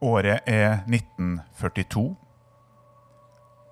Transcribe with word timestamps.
Året 0.00 0.44
er 0.44 0.82
1942. 0.84 2.16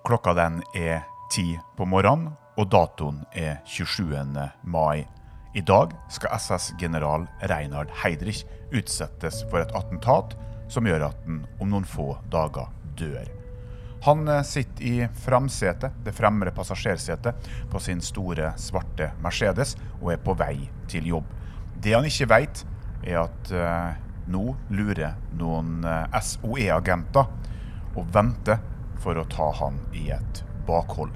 Klokka 0.05 0.31
den 0.33 0.63
er 0.73 1.03
ti 1.29 1.51
på 1.77 1.85
morgenen, 1.85 2.31
og 2.57 2.71
datoen 2.73 3.19
er 3.37 3.59
27. 3.69 4.25
mai. 4.65 5.05
I 5.53 5.61
dag 5.61 5.93
skal 6.09 6.33
SS-general 6.33 7.27
Reinhard 7.45 7.91
Heidrich 8.01 8.41
utsettes 8.73 9.43
for 9.51 9.61
et 9.61 9.73
attentat 9.77 10.33
som 10.67 10.89
gjør 10.89 11.11
at 11.11 11.19
han 11.27 11.43
om 11.61 11.69
noen 11.69 11.85
få 11.85 12.15
dager 12.33 12.73
dør. 12.97 13.29
Han 14.07 14.25
eh, 14.27 14.41
sitter 14.45 14.85
i 14.85 15.07
framsetet, 15.27 15.93
det 16.05 16.13
fremre 16.17 16.53
passasjersetet, 16.57 17.51
på 17.69 17.81
sin 17.81 18.01
store, 18.01 18.49
svarte 18.57 19.11
Mercedes 19.21 19.75
og 19.99 20.15
er 20.15 20.25
på 20.25 20.33
vei 20.41 20.57
til 20.89 21.05
jobb. 21.13 21.29
Det 21.77 21.93
han 21.93 22.09
ikke 22.09 22.29
vet, 22.33 22.65
er 23.05 23.21
at 23.27 23.53
eh, 23.53 24.01
nå 24.31 24.55
lurer 24.73 25.15
noen 25.37 25.85
eh, 25.85 26.17
SOE-agenter 26.21 27.29
og 27.95 28.09
venter 28.13 28.61
for 29.03 29.19
å 29.19 29.27
ta 29.29 29.51
han 29.59 29.79
i 29.95 30.09
et 30.15 30.41
bakhold. 30.67 31.13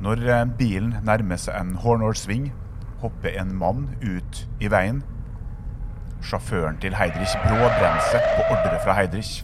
Når 0.00 0.24
eh, 0.26 0.44
bilen 0.58 0.96
nærmer 1.06 1.40
seg 1.40 1.58
en 1.58 1.74
Hornålsving, 1.82 2.50
hopper 3.02 3.36
en 3.40 3.52
mann 3.56 3.88
ut 4.00 4.44
i 4.60 4.70
veien. 4.72 5.02
Sjåføren 6.24 6.80
til 6.80 6.96
Heidrich 6.98 7.36
bråbremser 7.44 8.24
på 8.34 8.48
ordre 8.52 8.80
fra 8.84 8.96
Heidrich. 8.98 9.38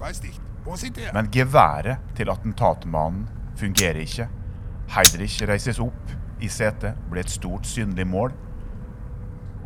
Men 1.15 1.31
geværet 1.33 2.03
til 2.19 2.33
attentatmannen 2.33 3.29
fungerer 3.57 4.03
ikke. 4.03 4.27
Heidrich 4.93 5.39
reises 5.49 5.81
opp 5.83 6.17
i 6.43 6.51
setet, 6.53 6.99
blir 7.09 7.25
et 7.25 7.33
stort, 7.33 7.69
synlig 7.69 8.05
mål 8.09 8.35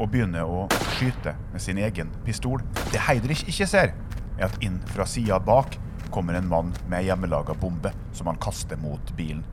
og 0.00 0.10
begynner 0.12 0.48
å 0.48 0.66
skyte 0.96 1.36
med 1.52 1.62
sin 1.62 1.78
egen 1.78 2.10
pistol. 2.24 2.62
Det 2.90 3.04
Heidrich 3.04 3.44
ikke 3.48 3.68
ser, 3.68 3.94
er 4.38 4.48
at 4.48 4.60
inn 4.64 4.80
fra 4.90 5.06
sida 5.08 5.38
bak 5.44 5.76
kommer 6.10 6.34
en 6.34 6.48
mann 6.50 6.72
med 6.90 7.04
hjemmelaga 7.06 7.54
bombe 7.54 7.92
som 8.16 8.30
han 8.30 8.40
kaster 8.40 8.80
mot 8.80 9.12
bilen. 9.16 9.44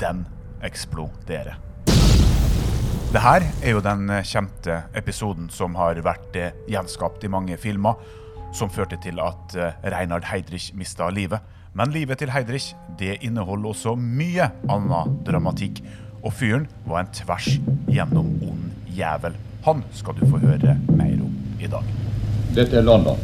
Den 0.00 0.24
eksploderer. 0.64 1.60
Det 3.10 3.22
her 3.24 3.42
er 3.42 3.74
jo 3.74 3.82
den 3.82 4.06
kjente 4.22 4.84
episoden 4.94 5.48
som 5.50 5.74
har 5.74 5.98
vært 6.06 6.36
eh, 6.38 6.52
gjenskapt 6.70 7.24
i 7.26 7.30
mange 7.32 7.56
filmer, 7.58 7.98
som 8.54 8.70
førte 8.70 9.00
til 9.02 9.18
at 9.22 9.56
eh, 9.58 9.80
Reinhard 9.90 10.28
Heidrich 10.30 10.70
mista 10.78 11.10
livet. 11.10 11.42
Men 11.74 11.90
livet 11.94 12.22
til 12.22 12.30
Heidrich 12.30 12.72
det 12.98 13.18
inneholder 13.26 13.74
også 13.74 13.96
mye 13.98 14.50
annen 14.70 15.18
dramatikk. 15.26 15.82
Og 16.22 16.34
fyren 16.38 16.66
var 16.86 17.02
en 17.02 17.14
tvers 17.14 17.54
gjennom 17.90 18.30
ond 18.46 18.66
jævel. 18.94 19.38
Han 19.64 19.84
skal 19.92 20.14
du 20.20 20.26
få 20.26 20.38
høre 20.38 20.76
mer 20.88 21.20
om 21.20 21.32
i 21.60 21.68
dag. 21.68 21.84
Dette 22.54 22.76
er 22.76 22.82
London. 22.82 23.18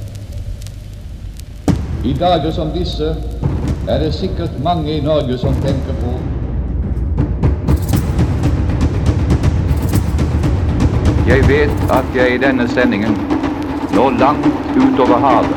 I 2.04 2.12
dager 2.12 2.52
som 2.52 2.70
disse 2.74 3.08
er 3.88 4.02
det 4.02 4.12
sikkert 4.14 4.58
mange 4.62 4.98
i 4.98 5.00
Norge 5.00 5.38
som 5.38 5.54
tenker 5.64 5.96
på 6.02 6.14
Jeg 11.26 11.42
vet 11.48 11.90
at 11.90 12.12
jeg 12.14 12.34
i 12.36 12.38
denne 12.38 12.68
sendingen 12.70 13.16
når 13.96 14.18
langt 14.20 14.46
utover 14.76 15.18
havet, 15.18 15.56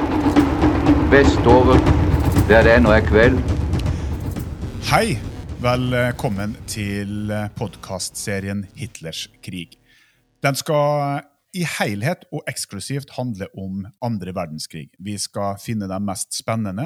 vestover, 1.11 1.77
der 2.49 2.63
det 2.63 2.77
ennå 2.79 2.93
er 2.95 3.05
kveld, 3.05 3.37
Hei! 4.89 5.19
Velkommen 5.61 6.55
til 6.71 7.33
podkastserien 7.59 8.63
Hitlers 8.79 9.27
krig. 9.43 9.78
Den 10.39 10.55
skal 10.55 11.19
i 11.57 11.65
helhet 11.65 12.23
og 12.31 12.45
eksklusivt 12.47 13.11
handle 13.17 13.49
om 13.57 13.81
andre 14.05 14.31
verdenskrig. 14.37 14.85
Vi 15.01 15.17
skal 15.19 15.57
finne 15.59 15.89
de 15.89 15.97
mest 16.05 16.35
spennende, 16.37 16.85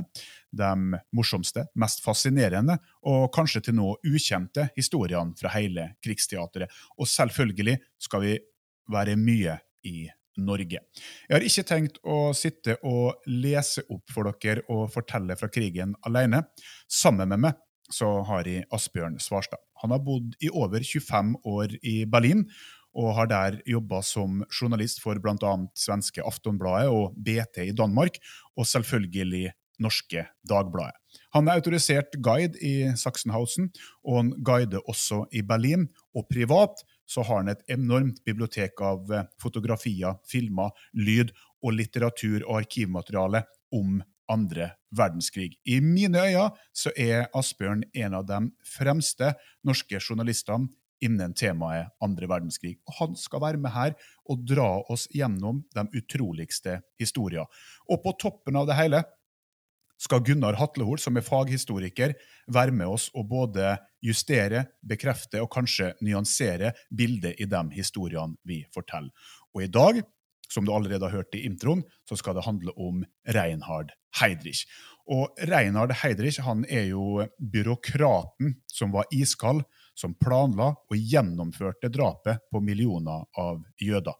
de 0.55 0.71
morsomste, 1.13 1.67
mest 1.75 2.01
fascinerende 2.05 2.79
og 3.09 3.27
kanskje 3.35 3.65
til 3.67 3.77
nå 3.77 3.91
ukjente 4.07 4.69
historiene 4.77 5.35
fra 5.39 5.51
hele 5.57 5.91
krigsteatret. 6.03 6.71
Og 6.97 7.09
selvfølgelig 7.11 7.77
skal 8.01 8.23
vi 8.23 8.37
være 8.93 9.17
mye 9.19 9.59
i 9.85 10.07
Norge. 10.41 10.79
Jeg 11.27 11.35
har 11.35 11.45
ikke 11.45 11.67
tenkt 11.69 11.99
å 12.09 12.31
sitte 12.33 12.79
og 12.87 13.27
lese 13.29 13.83
opp 13.93 14.15
for 14.15 14.31
dere 14.31 14.63
og 14.71 14.87
fortelle 14.95 15.37
fra 15.37 15.51
krigen 15.53 15.93
alene. 16.07 16.41
Sammen 16.89 17.29
med 17.29 17.43
meg 17.45 17.59
så 17.93 18.23
har 18.25 18.47
jeg 18.49 18.65
Asbjørn 18.73 19.19
Svarstad. 19.21 19.61
Han 19.83 19.91
har 19.91 20.01
bodd 20.01 20.33
i 20.41 20.49
over 20.49 20.81
25 20.81 21.35
år 21.51 21.75
i 21.83 21.97
Berlin, 22.09 22.47
og 22.93 23.15
har 23.17 23.29
der 23.31 23.59
jobba 23.69 24.01
som 24.05 24.43
journalist 24.53 25.01
for 25.03 25.19
bl.a. 25.21 25.53
svenske 25.77 26.23
Aftonbladet 26.23 26.91
og 26.93 27.17
BT 27.17 27.65
i 27.67 27.75
Danmark, 27.75 28.19
og 28.57 28.69
selvfølgelig 28.69 29.51
norske 29.81 30.27
Dagbladet. 30.49 30.99
Han 31.33 31.47
er 31.47 31.57
autorisert 31.57 32.15
guide 32.21 32.59
i 32.61 32.91
Sachsenhausen, 32.97 33.71
og 34.05 34.19
han 34.19 34.31
guider 34.45 34.81
også 34.89 35.23
i 35.33 35.41
Berlin. 35.41 35.87
Og 36.13 36.27
privat 36.29 36.83
så 37.09 37.25
har 37.25 37.41
han 37.41 37.51
et 37.51 37.63
enormt 37.73 38.21
bibliotek 38.25 38.81
av 38.81 39.11
eh, 39.11 39.27
fotografier, 39.41 40.17
filmer, 40.29 40.71
lyd 40.93 41.33
og 41.63 41.77
litteratur 41.77 42.45
og 42.45 42.63
arkivmateriale 42.63 43.43
om 43.73 44.01
andre 44.31 44.69
verdenskrig. 44.95 45.57
I 45.65 45.79
mine 45.83 46.21
øyne 46.21 46.49
så 46.73 46.93
er 46.97 47.27
Asbjørn 47.35 47.83
en 47.93 48.15
av 48.17 48.25
de 48.29 48.39
fremste 48.65 49.33
norske 49.65 49.99
journalistene 49.99 50.71
innen 51.03 51.35
temaet 51.37 51.91
andre 52.03 52.29
verdenskrig. 52.31 52.77
Og 52.87 52.97
han 52.99 53.17
skal 53.19 53.43
være 53.43 53.61
med 53.61 53.73
her 53.75 53.97
og 54.29 54.45
dra 54.47 54.69
oss 54.93 55.07
gjennom 55.13 55.63
de 55.75 55.85
utroligste 55.99 56.79
historier. 57.01 57.45
Og 57.89 58.01
på 58.03 58.15
toppen 58.21 58.57
av 58.59 58.69
det 58.69 58.79
hele 58.79 59.03
skal 60.03 60.23
Gunnar 60.25 60.57
Hatlehol, 60.59 60.99
som 60.99 61.17
er 61.17 61.25
faghistoriker, 61.25 62.15
være 62.51 62.75
med 62.75 62.89
oss 62.95 63.09
og 63.15 63.29
både 63.31 63.75
justere, 64.03 64.65
bekrefte 64.83 65.41
og 65.43 65.51
kanskje 65.53 65.93
nyansere 66.03 66.73
bildet 66.91 67.39
i 67.39 67.47
de 67.47 67.63
historiene 67.75 68.35
vi 68.47 68.63
forteller. 68.73 69.13
Og 69.55 69.63
i 69.63 69.71
dag, 69.71 70.01
som 70.51 70.65
du 70.65 70.73
allerede 70.73 71.07
har 71.07 71.21
hørt 71.21 71.35
i 71.37 71.45
introen, 71.47 71.85
så 72.09 72.17
skal 72.19 72.35
det 72.35 72.45
handle 72.45 72.73
om 72.75 73.03
Reinhard 73.35 73.93
Heidrich. 74.19 74.65
Og 75.09 75.31
Reinhard 75.49 75.95
Heidrich 76.03 76.41
han 76.43 76.65
er 76.69 76.89
jo 76.91 77.23
byråkraten 77.39 78.57
som 78.71 78.93
var 78.93 79.09
iskald, 79.11 79.63
som 79.97 80.15
planla 80.17 80.71
og 80.73 80.97
gjennomførte 80.97 81.91
drapet 81.93 82.43
på 82.51 82.61
millioner 82.63 83.25
av 83.39 83.61
jøder. 83.81 84.15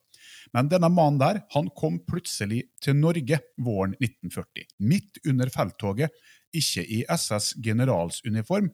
Men 0.53 0.69
denne 0.71 0.89
mannen 0.93 1.19
der, 1.21 1.41
han 1.55 1.69
kom 1.75 1.99
plutselig 2.07 2.63
til 2.83 2.95
Norge 2.99 3.39
våren 3.61 3.95
1940. 3.99 4.67
Midt 4.85 5.19
under 5.27 5.51
felttoget, 5.53 6.13
ikke 6.53 6.85
i 6.85 7.01
SS 7.09 7.55
generalsuniform, 7.63 8.69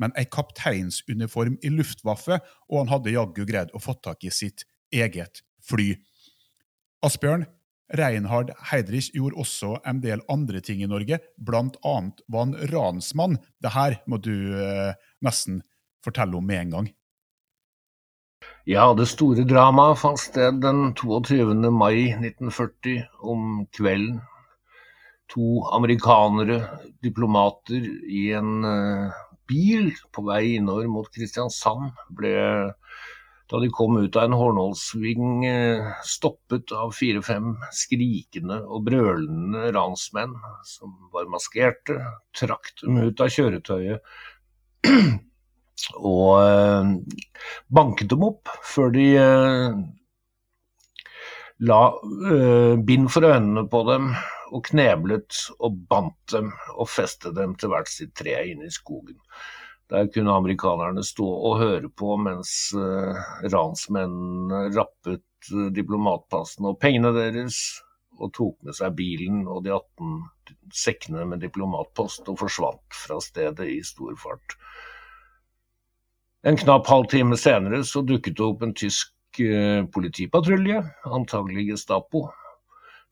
men 0.00 0.14
ei 0.18 0.26
kapteinsuniform 0.28 1.58
i 1.64 1.72
Luftwaffe, 1.72 2.38
og 2.68 2.82
han 2.82 2.92
hadde 2.92 3.16
jaggu 3.16 3.44
greid 3.48 3.72
å 3.72 3.82
få 3.82 3.96
tak 4.04 4.24
i 4.26 4.32
sitt 4.34 4.66
eget 4.92 5.42
fly. 5.64 5.92
Asbjørn, 7.06 7.46
Reinhard 7.92 8.54
Heydrich 8.70 9.10
gjorde 9.12 9.40
også 9.42 9.74
en 9.88 10.00
del 10.04 10.22
andre 10.32 10.62
ting 10.64 10.80
i 10.84 10.88
Norge, 10.88 11.18
blant 11.36 11.76
annet 11.84 12.22
var 12.26 12.46
han 12.46 12.54
ransmann. 12.72 13.36
Det 13.60 13.74
her 13.74 13.98
må 14.08 14.18
du 14.22 14.32
eh, 14.56 14.94
nesten 15.24 15.60
fortelle 16.04 16.38
om 16.38 16.46
med 16.46 16.60
en 16.60 16.76
gang. 16.76 16.90
Ja, 18.66 18.92
det 18.94 19.08
store 19.10 19.42
dramaet 19.48 19.98
fant 19.98 20.20
sted 20.22 20.60
den 20.62 20.92
22. 20.98 21.54
mai 21.74 22.12
1940 22.14 23.00
om 23.32 23.64
kvelden. 23.74 24.20
To 25.32 25.62
amerikanere, 25.72 26.60
diplomater, 27.02 27.86
i 28.06 28.28
en 28.36 28.66
eh, 28.68 29.16
bil 29.48 29.88
på 30.12 30.26
vei 30.26 30.58
innover 30.58 30.90
mot 30.92 31.08
Kristiansand 31.10 31.90
ble, 32.14 32.34
da 33.50 33.60
de 33.62 33.70
kom 33.72 33.96
ut 33.98 34.18
av 34.20 34.28
en 34.28 34.36
Hornålsving, 34.36 35.46
eh, 35.48 35.90
stoppet 36.06 36.74
av 36.76 36.92
fire-fem 36.94 37.56
skrikende 37.74 38.60
og 38.62 38.86
brølende 38.90 39.72
ransmenn 39.74 40.36
som 40.68 40.94
var 41.16 41.30
maskerte, 41.32 41.98
trakk 42.36 42.74
dem 42.84 43.00
ut 43.08 43.24
av 43.24 43.32
kjøretøyet 43.32 44.14
og 45.98 46.28
eh, 46.42 46.92
banket 47.72 48.12
dem 48.12 48.24
opp 48.26 48.50
før 48.66 48.92
de 48.94 49.06
eh, 49.18 49.80
la 51.68 51.80
eh, 52.34 52.74
bind 52.86 53.10
for 53.12 53.28
øynene 53.28 53.66
på 53.72 53.82
dem 53.88 54.12
og 54.52 54.64
kneblet 54.68 55.38
og 55.58 55.82
bandt 55.88 56.34
dem 56.34 56.52
og 56.76 56.90
festet 56.92 57.36
dem 57.38 57.56
til 57.58 57.72
hvert 57.72 57.90
sitt 57.90 58.14
tre 58.18 58.36
inne 58.50 58.68
i 58.68 58.74
skogen. 58.74 59.16
Der 59.92 60.08
kunne 60.12 60.34
amerikanerne 60.36 61.04
stå 61.04 61.24
og 61.24 61.58
høre 61.60 61.88
på 61.88 62.16
mens 62.20 62.72
ransmennene 63.52 64.70
rappet 64.72 65.24
diplomatpassene 65.76 66.70
og 66.70 66.78
pengene 66.80 67.10
deres, 67.16 67.58
og 68.20 68.32
tok 68.36 68.58
med 68.66 68.76
seg 68.76 68.94
bilen 68.96 69.42
og 69.50 69.64
de 69.66 69.72
18 69.74 70.12
sekkene 70.76 71.24
med 71.28 71.42
diplomatpost 71.42 72.28
og 72.30 72.38
forsvant 72.42 72.96
fra 72.96 73.18
stedet 73.24 73.68
i 73.72 73.80
stor 73.86 74.14
fart. 74.20 74.56
En 76.42 76.56
knapp 76.56 76.88
halvtime 76.90 77.36
senere 77.38 77.84
så 77.86 78.00
dukket 78.02 78.34
det 78.34 78.42
opp 78.42 78.62
en 78.66 78.72
tysk 78.74 79.38
eh, 79.38 79.84
politipatrulje, 79.94 80.80
antagelig 81.06 81.68
Gestapo, 81.68 82.24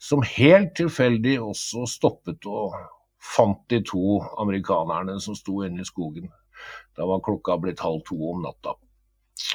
som 0.03 0.25
helt 0.27 0.73
tilfeldig 0.81 1.37
også 1.38 1.85
stoppet 1.87 2.49
og 2.50 2.75
fant 3.23 3.61
de 3.71 3.79
to 3.87 4.19
amerikanerne 4.43 5.15
som 5.23 5.38
sto 5.38 5.61
inne 5.62 5.85
i 5.85 5.87
skogen. 5.87 6.27
Da 6.99 7.06
var 7.06 7.23
klokka 7.23 7.55
blitt 7.62 7.85
halv 7.87 8.03
to 8.09 8.19
om 8.32 8.43
natta. 8.43 8.75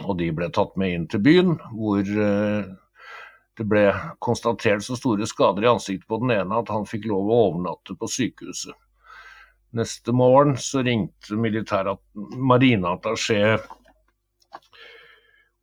Og 0.08 0.16
de 0.24 0.32
ble 0.38 0.48
tatt 0.56 0.80
med 0.80 0.96
inn 0.96 1.12
til 1.12 1.26
byen, 1.28 1.58
hvor 1.76 2.00
eh, 2.00 2.72
det 3.60 3.68
ble 3.76 3.90
konstatert 4.24 4.88
så 4.88 4.96
store 4.96 5.28
skader 5.28 5.68
i 5.68 5.74
ansiktet 5.74 6.08
på 6.08 6.24
den 6.24 6.32
ene 6.38 6.64
at 6.64 6.72
han 6.72 6.88
fikk 6.88 7.12
lov 7.12 7.28
å 7.28 7.44
overnatte 7.50 8.00
på 8.00 8.08
sykehuset. 8.08 8.72
Neste 9.76 10.14
morgen 10.16 10.54
så 10.58 10.80
ringte 10.88 11.36
marineattaché 11.36 13.60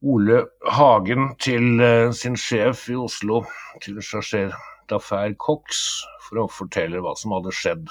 Ole 0.02 0.42
Hagen 0.68 1.30
til 1.40 1.80
eh, 1.80 2.10
sin 2.12 2.36
sjef 2.36 2.90
i 2.92 2.94
Oslo, 2.98 3.46
til 3.80 4.02
chargé 4.04 4.52
d'affaire 4.90 5.32
Cox, 5.40 5.80
for 6.26 6.42
å 6.42 6.44
fortelle 6.52 7.00
hva 7.00 7.14
som 7.16 7.32
hadde 7.38 7.52
skjedd. 7.56 7.88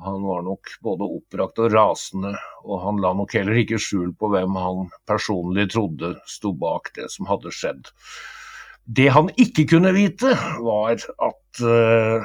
Han 0.00 0.24
var 0.24 0.48
nok 0.48 0.64
både 0.80 1.04
oppbrakt 1.18 1.60
og 1.60 1.72
rasende, 1.74 2.32
og 2.64 2.80
han 2.86 2.96
la 3.04 3.12
nok 3.18 3.34
heller 3.36 3.56
ikke 3.60 3.82
skjul 3.82 4.16
på 4.16 4.32
hvem 4.32 4.56
han 4.56 4.88
personlig 5.10 5.66
trodde 5.74 6.14
sto 6.24 6.56
bak 6.56 6.88
det 6.96 7.10
som 7.12 7.28
hadde 7.28 7.52
skjedd. 7.52 7.84
Det 8.88 9.12
han 9.12 9.28
ikke 9.36 9.68
kunne 9.74 9.92
vite, 9.92 10.32
var 10.64 10.96
at 10.96 11.60
uh, 11.60 12.24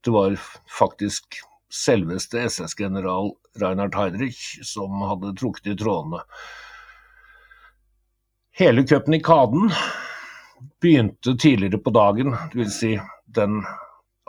det 0.00 0.12
var 0.14 0.38
faktisk 0.78 1.44
selveste 1.74 2.44
SS-general 2.48 3.32
Reinhard 3.60 3.96
Heidrich 3.98 4.60
som 4.66 5.02
hadde 5.08 5.34
trukket 5.38 5.72
i 5.72 5.76
trådene. 5.78 6.22
Hele 8.54 8.84
Køpnikaden 8.86 9.72
begynte 10.82 11.34
tidligere 11.38 11.80
på 11.82 11.90
dagen, 11.90 12.36
dvs. 12.52 12.76
Si 12.78 12.92
den 13.34 13.64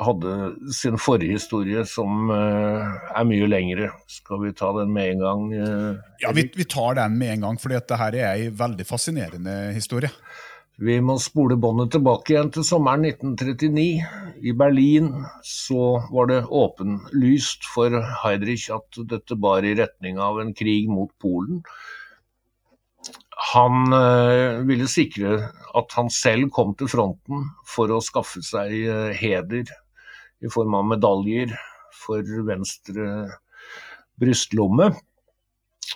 hadde 0.02 0.56
sin 0.74 0.98
forrige 1.00 1.38
historie 1.38 1.86
som 1.88 2.32
uh, 2.32 2.96
er 3.16 3.28
mye 3.28 3.48
lengre. 3.48 3.92
Skal 4.12 4.42
vi 4.44 4.52
ta 4.58 4.72
den 4.80 4.92
med 4.96 5.14
en 5.14 5.24
gang? 5.24 5.46
Uh, 5.54 6.02
ja, 6.24 6.34
vi, 6.36 6.50
vi, 6.56 6.66
tar 6.68 6.98
den 7.00 7.18
med 7.20 7.36
en 7.36 7.48
gang, 7.48 7.62
for 7.62 7.72
dette 7.72 8.00
her 8.00 8.18
er 8.18 8.28
ei 8.34 8.50
veldig 8.52 8.88
fascinerende 8.90 9.56
historie. 9.76 10.12
Vi 10.76 10.98
må 11.00 11.16
spole 11.24 11.56
båndet 11.56 11.94
tilbake 11.94 12.34
igjen 12.34 12.50
til 12.52 12.66
sommeren 12.68 13.06
1939. 13.08 13.84
I 14.44 14.54
Berlin 14.60 15.08
så 15.48 16.02
var 16.12 16.28
det 16.28 16.42
åpenlyst 16.52 17.64
for 17.72 17.96
Heidrich 18.26 18.68
at 18.76 19.00
dette 19.08 19.38
bar 19.40 19.64
i 19.64 19.76
retning 19.80 20.20
av 20.20 20.42
en 20.44 20.52
krig 20.58 20.90
mot 20.92 21.14
Polen. 21.24 21.62
Han 23.54 23.96
øh, 23.96 24.68
ville 24.68 24.90
sikre 24.92 25.38
at 25.80 25.96
han 25.96 26.12
selv 26.12 26.52
kom 26.52 26.76
til 26.76 26.92
fronten 26.92 27.48
for 27.72 27.92
å 27.96 28.04
skaffe 28.04 28.44
seg 28.44 28.76
øh, 28.76 29.16
heder 29.16 29.72
i 30.44 30.52
form 30.52 30.76
av 30.76 30.90
medaljer 30.92 31.56
for 31.96 32.20
venstre 32.48 33.30
brystlomme. 34.20 34.92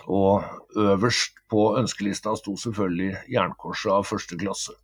Og 0.05 0.43
øverst 0.77 1.39
på 1.49 1.73
ønskelista 1.79 2.35
sto 2.37 2.55
selvfølgelig 2.59 3.15
jernkorset 3.33 3.91
av 3.93 4.07
første 4.07 4.37
klasse. 4.39 4.75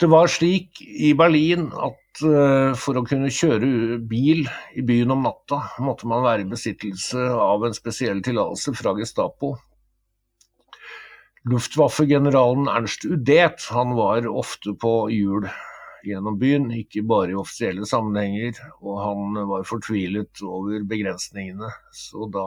Det 0.00 0.08
var 0.08 0.30
slik 0.32 0.80
i 0.80 1.12
Berlin 1.12 1.66
at 1.76 2.22
uh, 2.24 2.72
for 2.80 2.96
å 2.96 3.04
kunne 3.04 3.28
kjøre 3.28 3.98
bil 4.08 4.46
i 4.72 4.84
byen 4.86 5.12
om 5.12 5.26
natta, 5.26 5.58
måtte 5.84 6.08
man 6.08 6.24
være 6.24 6.46
i 6.46 6.48
besittelse 6.48 7.26
av 7.36 7.66
en 7.68 7.76
spesiell 7.76 8.22
tillatelse 8.24 8.72
fra 8.78 8.94
Gestapo. 8.96 9.58
Luftwaffe-generalen 11.52 12.68
Ernst 12.72 13.04
Udet 13.04 13.68
han 13.72 13.92
var 13.96 14.24
ofte 14.28 14.72
på 14.80 14.94
hjul 15.12 15.46
gjennom 16.06 16.38
byen, 16.40 16.68
ikke 16.74 17.02
bare 17.08 17.34
i 17.34 17.38
offisielle 17.38 17.86
sammenhenger, 17.88 18.60
og 18.80 19.00
han 19.02 19.40
var 19.50 19.66
fortvilet 19.68 20.42
over 20.46 20.86
begrensningene. 20.88 21.70
Så 21.94 22.28
da 22.32 22.46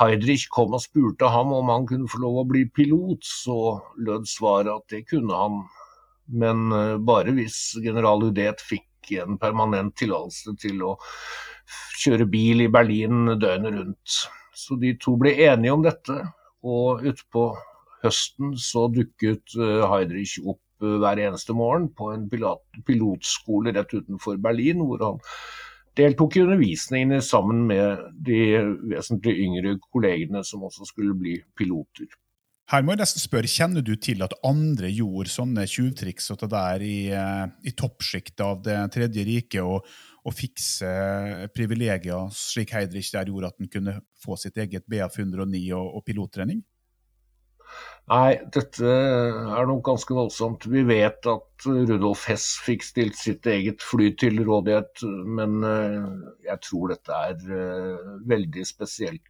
Heidrich 0.00 0.48
kom 0.52 0.76
og 0.76 0.84
spurte 0.84 1.30
ham 1.32 1.52
om 1.56 1.72
han 1.72 1.88
kunne 1.90 2.10
få 2.10 2.22
lov 2.24 2.42
å 2.42 2.48
bli 2.48 2.64
pilot, 2.70 3.26
så 3.26 3.58
lød 4.00 4.28
svaret 4.30 4.72
at 4.74 4.96
det 4.96 5.04
kunne 5.10 5.36
han 5.36 5.62
men 6.30 6.72
eh, 6.72 6.96
bare 6.98 7.34
hvis 7.34 7.58
general 7.82 8.22
Udet 8.28 8.62
fikk 8.62 9.14
en 9.18 9.38
permanent 9.40 9.96
tillatelse 9.98 10.54
til 10.62 10.82
å 10.86 10.96
kjøre 12.00 12.28
bil 12.30 12.64
i 12.64 12.70
Berlin 12.70 13.34
døgnet 13.40 13.74
rundt. 13.74 14.20
Så 14.54 14.76
de 14.80 14.94
to 15.00 15.16
ble 15.18 15.32
enige 15.48 15.74
om 15.74 15.82
dette, 15.84 16.16
og 16.66 17.04
utpå 17.06 17.50
høsten 18.04 18.54
så 18.60 18.86
dukket 18.92 19.56
eh, 19.58 19.86
Heidrich 19.90 20.38
opp 20.44 20.62
eh, 20.82 20.96
hver 21.02 21.20
eneste 21.26 21.56
morgen 21.56 21.90
på 21.96 22.12
en 22.14 22.28
pilot, 22.30 22.62
pilotskole 22.86 23.74
rett 23.76 23.92
utenfor 23.94 24.40
Berlin, 24.42 24.84
hvor 24.86 25.04
han 25.06 25.20
deltok 25.98 26.36
i 26.36 26.44
undervisningene 26.44 27.20
sammen 27.24 27.64
med 27.68 28.04
de 28.26 28.40
vesentlig 28.92 29.36
yngre 29.44 29.76
kollegene 29.90 30.44
som 30.46 30.64
også 30.66 30.88
skulle 30.88 31.16
bli 31.18 31.36
piloter. 31.58 32.10
Her 32.70 32.84
må 32.86 32.94
jeg 32.94 33.00
nesten 33.00 33.22
spørre, 33.22 33.50
Kjenner 33.50 33.82
du 33.82 33.96
til 33.98 34.22
at 34.22 34.36
andre 34.46 34.92
gjorde 34.94 35.32
sånne 35.32 35.64
tjuvtriks 35.66 36.30
og 36.30 36.44
det 36.44 36.50
der 36.52 36.84
i, 36.86 36.98
eh, 37.10 37.46
i 37.66 37.72
toppsjiktet 37.74 38.44
av 38.46 38.60
Det 38.62 38.76
tredje 38.94 39.24
riket, 39.26 39.62
og, 39.66 39.86
og 40.22 40.36
fikse 40.36 40.90
privilegier 41.56 42.30
slik 42.36 42.76
Heidrich 42.76 43.10
der 43.10 43.32
gjorde 43.32 43.50
at 43.50 43.58
han 43.58 43.72
kunne 43.72 43.96
få 44.22 44.38
sitt 44.38 44.60
eget 44.62 44.86
BF 44.86 45.18
109 45.18 45.64
og, 45.74 45.96
og 45.98 46.04
pilottrening? 46.06 46.62
Nei, 48.10 48.40
dette 48.54 48.90
er 48.90 49.68
nok 49.68 49.84
ganske 49.86 50.14
voldsomt. 50.16 50.66
Vi 50.70 50.82
vet 50.88 51.26
at 51.30 51.66
Rudolf 51.66 52.24
Hess 52.30 52.56
fikk 52.64 52.86
stilt 52.86 53.18
sitt 53.20 53.46
eget 53.46 53.84
fly 53.86 54.08
til 54.18 54.40
rådighet, 54.46 55.04
men 55.26 55.60
eh, 55.66 56.08
jeg 56.48 56.64
tror 56.66 56.94
dette 56.94 57.20
er 57.28 57.52
eh, 57.60 58.08
veldig 58.30 58.66
spesielt 58.66 59.26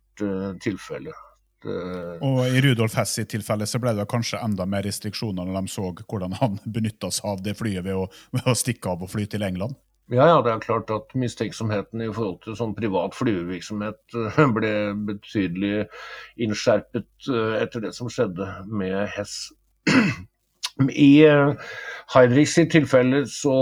tilfelle. 0.60 1.12
Uh, 1.60 2.16
og 2.24 2.38
I 2.48 2.60
Rudolf 2.64 2.94
Hess 2.96 3.18
sitt 3.18 3.28
tilfelle 3.34 3.66
så 3.68 3.76
ble 3.82 3.92
det 3.98 4.06
kanskje 4.08 4.40
enda 4.40 4.64
mer 4.68 4.84
restriksjoner 4.86 5.44
når 5.44 5.58
de 5.58 5.72
så 5.72 5.90
hvordan 5.92 6.36
han 6.38 6.56
benytta 6.64 7.10
seg 7.12 7.28
av 7.34 7.42
det 7.44 7.52
flyet 7.58 7.84
ved 7.84 7.98
å, 8.00 8.06
ved 8.32 8.48
å, 8.48 8.56
stikke 8.56 8.94
av 8.94 9.04
og 9.04 9.12
fly 9.12 9.26
til 9.28 9.44
England? 9.44 9.76
Ja, 10.10 10.26
ja, 10.26 10.38
det 10.42 10.50
er 10.50 10.62
klart 10.62 10.90
at 10.90 11.12
mistenksomheten 11.14 12.02
i 12.02 12.10
forhold 12.10 12.40
til 12.42 12.56
sånn 12.58 12.74
privat 12.74 13.14
flyvevirksomhet 13.14 14.16
eh, 14.18 14.40
ble 14.56 14.72
betydelig 15.06 15.84
innskjerpet 16.42 17.30
eh, 17.30 17.60
etter 17.62 17.84
det 17.84 17.92
som 17.94 18.10
skjedde 18.10 18.48
med 18.66 19.04
Hess. 19.14 19.36
I 20.80 21.12
Heidrichs 22.14 22.56
tilfelle 22.72 23.24
så 23.28 23.54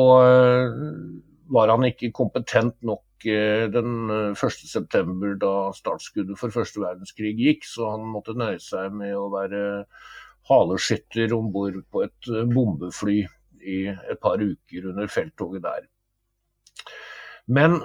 var 1.51 1.73
han 1.73 1.87
ikke 1.89 2.13
kompetent 2.15 2.77
nok 2.87 3.03
den 3.25 4.11
1.9., 4.11 4.85
eh, 4.95 5.37
da 5.41 5.73
startskuddet 5.75 6.39
for 6.39 6.55
første 6.55 6.81
verdenskrig 6.81 7.35
gikk, 7.39 7.67
så 7.67 7.91
han 7.97 8.07
måtte 8.07 8.37
nøye 8.39 8.61
seg 8.63 8.93
med 8.95 9.17
å 9.17 9.29
være 9.33 9.63
haleskytter 10.49 11.35
om 11.37 11.53
bord 11.53 11.81
på 11.91 12.05
et 12.07 12.31
eh, 12.33 12.47
bombefly 12.49 13.21
i 13.59 13.79
et 13.91 14.21
par 14.23 14.39
uker 14.41 14.91
under 14.93 15.11
felttoget 15.11 15.63
der. 15.63 15.89
Men 17.49 17.81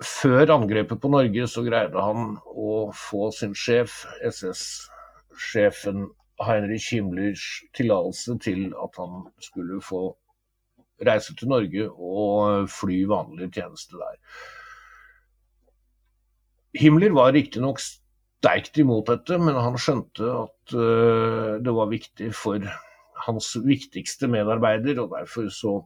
før 0.00 0.54
angrepet 0.54 1.00
på 1.02 1.10
Norge 1.12 1.46
så 1.50 1.64
greide 1.66 2.00
han 2.00 2.38
å 2.54 2.90
få 2.96 3.28
sin 3.34 3.56
sjef, 3.58 4.04
SS-sjefen 4.24 6.06
Heinrich 6.40 6.88
Himmlers 6.94 7.44
tillatelse 7.76 8.38
til 8.40 8.70
at 8.80 8.96
han 9.00 9.26
skulle 9.44 9.80
få 9.84 10.06
reise 11.04 11.34
til 11.36 11.50
Norge 11.50 11.88
og 11.90 12.70
fly 12.72 13.02
vanlig 13.08 13.50
tjeneste 13.56 13.98
der. 14.00 14.16
Himmler 16.80 17.12
var 17.16 17.34
riktignok 17.34 17.80
sterkt 17.82 18.78
imot 18.78 19.10
dette, 19.10 19.36
men 19.42 19.58
han 19.58 19.78
skjønte 19.80 20.28
at 20.44 20.74
uh, 20.76 21.58
det 21.60 21.74
var 21.76 21.90
viktig 21.90 22.30
for 22.36 22.62
hans 23.26 23.52
viktigste 23.66 24.30
medarbeider, 24.30 25.00
og 25.02 25.12
derfor 25.16 25.50
så 25.52 25.80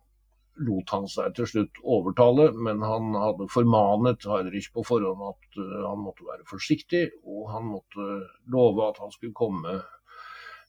lot 0.62 0.92
han 0.94 1.08
seg 1.10 1.34
til 1.36 1.48
slutt 1.50 1.80
overtale. 1.82 2.50
Men 2.54 2.82
han 2.84 3.14
hadde 3.18 3.50
formanet 3.52 4.26
Heinrich 4.28 4.70
på 4.74 4.84
forhånd 4.86 5.24
at 5.32 5.60
uh, 5.60 5.84
han 5.88 6.02
måtte 6.04 6.26
være 6.28 6.46
forsiktig, 6.48 7.04
og 7.26 7.50
han 7.52 7.68
måtte 7.72 8.08
love 8.54 8.88
at 8.90 9.00
han 9.02 9.14
skulle 9.14 9.36
komme 9.36 9.80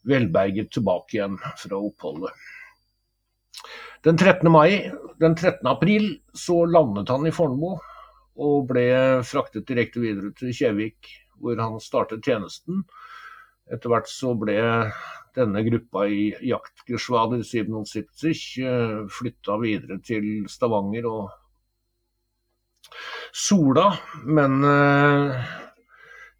velberget 0.05 0.71
tilbake 0.73 1.17
igjen 1.17 1.39
fra 1.41 1.79
oppholdet. 1.79 2.45
Den 4.05 4.19
13. 4.21 4.51
mai, 4.53 4.91
den 5.17 5.33
13. 5.33 5.65
april 5.65 6.11
så 6.37 6.59
landet 6.69 7.09
han 7.09 7.25
i 7.25 7.33
Fornebu 7.33 7.79
og 8.35 8.67
ble 8.69 8.89
fraktet 9.25 9.65
direkte 9.65 10.03
videre 10.03 10.29
til 10.37 10.53
Kjevik, 10.53 11.09
hvor 11.41 11.57
han 11.57 11.79
startet 11.81 12.21
tjenesten. 12.25 12.83
Etter 13.73 13.89
hvert 13.89 14.09
så 14.11 14.35
ble 14.37 14.59
denne 15.35 15.63
gruppa 15.65 16.05
i 16.07 16.29
jaktgeschwader 16.45 17.41
77 17.43 18.61
eh, 18.61 18.99
flytta 19.11 19.57
videre 19.61 19.97
til 20.05 20.45
Stavanger 20.51 21.07
og 21.09 21.33
Sola, 23.35 23.89
men 24.23 24.61
eh, 24.69 25.47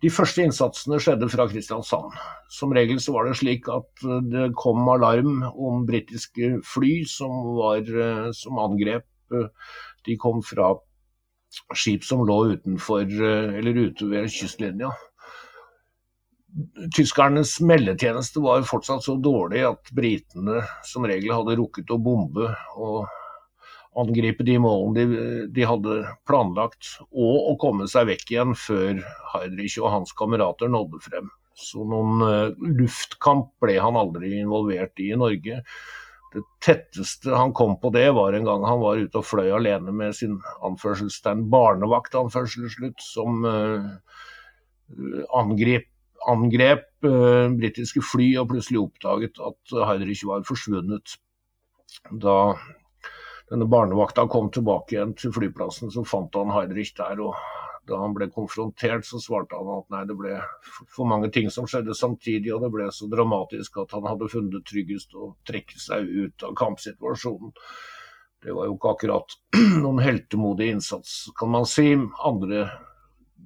de 0.06 0.12
første 0.14 0.46
innsatsene 0.46 1.00
skjedde 1.02 1.28
fra 1.34 1.48
Kristiansand. 1.50 2.14
Som 2.54 2.76
regel 2.78 3.02
så 3.04 3.16
var 3.16 3.28
det 3.28 3.40
slik 3.42 3.68
at 3.74 4.06
det 4.30 4.52
kom 4.62 4.86
alarm 4.94 5.42
om 5.50 5.84
britiske 5.90 6.60
fly 6.76 7.00
som, 7.10 7.42
var, 7.58 7.90
eh, 7.90 8.30
som 8.38 8.62
angrep 8.62 9.10
De 10.06 10.14
kom 10.22 10.44
fra 10.46 10.76
skip 11.74 12.04
som 12.06 12.22
lå 12.30 12.36
utenfor, 12.54 13.10
eller 13.10 13.80
ute 13.88 14.06
ved 14.12 14.30
kystlinja. 14.30 14.92
Tyskernes 16.96 17.58
meldetjeneste 17.60 18.40
var 18.40 18.64
fortsatt 18.68 19.04
så 19.04 19.18
dårlig 19.20 19.66
at 19.68 19.92
britene 19.96 20.62
som 20.88 21.08
regel 21.08 21.34
hadde 21.36 21.58
rukket 21.60 21.92
å 21.92 22.00
bombe 22.00 22.54
og 22.80 23.10
angripe 24.00 24.44
de 24.44 24.58
målene 24.60 24.96
de, 24.96 25.24
de, 25.56 25.66
hadde 25.68 25.98
planlagt, 26.28 26.98
og 27.16 27.52
å 27.52 27.56
komme 27.60 27.88
seg 27.92 28.10
vekk 28.12 28.32
igjen 28.34 28.56
før 28.60 29.02
Heidrich 29.34 29.78
og 29.82 29.92
hans 29.94 30.16
kamerater 30.16 30.72
nådde 30.72 31.02
frem. 31.04 31.30
Så 31.56 31.86
noen 31.88 32.24
uh, 32.24 32.66
luftkamp 32.80 33.54
ble 33.64 33.78
han 33.80 34.00
aldri 34.00 34.34
involvert 34.42 35.00
i 35.00 35.14
i 35.14 35.20
Norge. 35.20 35.62
Det 36.36 36.44
tetteste 36.64 37.32
han 37.32 37.54
kom 37.56 37.78
på 37.80 37.94
det, 37.96 38.10
var 38.18 38.36
en 38.36 38.48
gang 38.48 38.66
han 38.68 38.82
var 38.84 39.00
ute 39.00 39.22
og 39.22 39.28
fløy 39.28 39.54
alene 39.56 39.94
med 39.96 40.16
sin 40.18 40.42
anførselstegn 40.68 41.46
barnevakt, 41.52 42.18
anførselslutt, 42.20 43.00
som 43.00 43.48
uh, 43.48 43.88
angrep, 45.40 45.88
angrep 46.30 46.88
uh, 47.06 47.52
britiske 47.54 48.02
fly 48.06 48.32
og 48.42 48.50
plutselig 48.54 48.82
oppdaget 48.86 49.42
at 49.44 49.76
Heidrich 49.90 50.26
var 50.28 50.46
forsvunnet. 50.48 51.18
Da 52.12 52.38
denne 53.52 53.68
barnevakta 53.70 54.26
kom 54.28 54.50
tilbake 54.50 54.96
igjen 54.96 55.14
til 55.18 55.34
flyplassen, 55.36 55.92
så 55.94 56.02
fant 56.08 56.34
han 56.38 56.54
Heidrich 56.54 56.96
der. 56.98 57.22
og 57.22 57.36
Da 57.86 58.00
han 58.02 58.16
ble 58.18 58.26
konfrontert, 58.34 59.06
så 59.06 59.20
svarte 59.22 59.60
han 59.60 59.70
at 59.76 59.92
nei, 59.94 60.06
det 60.10 60.16
ble 60.18 60.40
for 60.90 61.06
mange 61.06 61.30
ting 61.30 61.52
som 61.54 61.68
skjedde 61.70 61.94
samtidig, 61.94 62.50
og 62.56 62.64
det 62.66 62.72
ble 62.74 62.88
så 62.90 63.06
dramatisk 63.12 63.78
at 63.84 63.94
han 63.94 64.08
hadde 64.10 64.32
funnet 64.32 64.56
det 64.58 64.64
tryggest 64.66 65.14
å 65.14 65.36
trekke 65.46 65.78
seg 65.78 66.10
ut 66.10 66.48
av 66.48 66.56
kampsituasjonen. 66.58 67.54
Det 68.42 68.54
var 68.54 68.66
jo 68.66 68.74
ikke 68.80 68.96
akkurat 68.96 69.38
noen 69.84 70.02
heltemodig 70.02 70.72
innsats, 70.74 71.14
kan 71.38 71.54
man 71.54 71.70
si. 71.70 71.92
Andre 72.26 72.66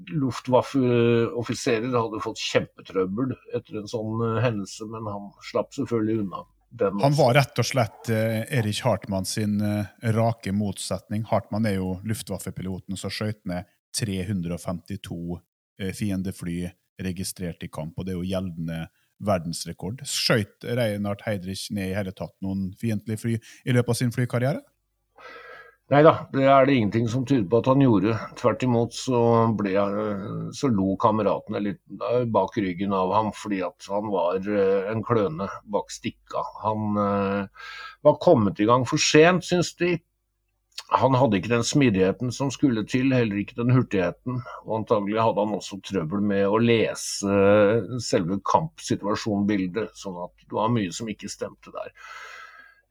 Luftwaffe-offiserer 0.08 1.92
hadde 1.92 2.22
fått 2.24 2.40
kjempetrøbbel 2.42 3.34
etter 3.58 3.82
en 3.82 3.90
sånn 3.92 4.24
eh, 4.26 4.40
hendelse, 4.46 4.88
men 4.92 5.10
han 5.10 5.28
slapp 5.52 5.76
selvfølgelig 5.76 6.24
unna. 6.24 6.46
Den. 6.70 7.00
Han 7.02 7.16
var 7.18 7.34
rett 7.34 7.58
og 7.58 7.66
slett 7.66 8.12
eh, 8.14 8.44
Erich 8.60 8.84
Hartmann 8.86 9.26
sin 9.26 9.56
eh, 9.66 9.88
rake 10.14 10.54
motsetning. 10.54 11.24
Hartmann 11.26 11.66
er 11.66 11.80
jo 11.80 11.96
Luftwaffe-piloten 12.06 13.00
som 13.00 13.10
skjøt 13.10 13.42
ned 13.50 13.66
352 13.98 15.40
eh, 15.82 15.94
fiendefly 15.98 16.60
registrert 17.02 17.66
i 17.66 17.72
kamp, 17.74 17.98
og 17.98 18.06
det 18.06 18.14
er 18.14 18.20
jo 18.20 18.30
gjeldende 18.30 18.84
verdensrekord. 19.26 20.04
Skjøt 20.08 20.68
Reinhard 20.78 21.24
Heidrich 21.26 21.68
ned 21.76 21.90
i 21.90 21.98
hele 21.98 22.14
tatt 22.16 22.36
noen 22.46 22.70
fiendtlige 22.80 23.24
fly 23.24 23.36
i 23.40 23.76
løpet 23.76 23.96
av 23.96 24.00
sin 24.00 24.14
flykarriere? 24.16 24.62
Nei 25.90 26.04
da, 26.06 26.12
det 26.30 26.44
er 26.46 26.68
det 26.68 26.74
ingenting 26.78 27.08
som 27.10 27.24
tyder 27.26 27.48
på 27.50 27.60
at 27.64 27.68
han 27.72 27.82
gjorde. 27.82 28.14
Tvert 28.38 28.62
imot 28.66 28.94
så, 28.94 29.22
ble, 29.58 29.72
så 30.54 30.70
lo 30.70 30.94
kameratene 31.02 31.64
litt 31.66 31.82
bak 32.30 32.60
ryggen 32.62 32.94
av 32.94 33.14
ham 33.16 33.32
fordi 33.34 33.64
han 33.64 34.12
var 34.14 34.38
eh, 34.38 34.92
en 34.92 35.02
kløne 35.06 35.48
bak 35.66 35.90
stikka. 35.90 36.44
Han 36.62 36.94
uh, 36.94 37.72
var 38.06 38.22
kommet 38.22 38.62
i 38.62 38.70
gang 38.70 38.86
for 38.86 39.02
sent, 39.02 39.48
syns 39.50 39.74
de. 39.82 39.96
Han 40.94 41.18
hadde 41.18 41.42
ikke 41.42 41.56
den 41.56 41.66
smidigheten 41.66 42.30
som 42.34 42.54
skulle 42.54 42.86
til, 42.90 43.10
heller 43.14 43.42
ikke 43.42 43.58
den 43.58 43.74
hurtigheten. 43.74 44.44
Og 44.68 44.80
antagelig 44.84 45.18
hadde 45.22 45.42
han 45.42 45.58
også 45.58 45.82
trøbbel 45.90 46.22
med 46.22 46.46
å 46.46 46.62
lese 46.62 47.42
selve 48.06 48.38
kampsituasjonbildet, 48.46 49.98
sånn 49.98 50.22
at 50.22 50.46
det 50.46 50.54
var 50.54 50.70
mye 50.74 50.94
som 50.94 51.10
ikke 51.10 51.34
stemte 51.34 51.74
der. 51.74 51.94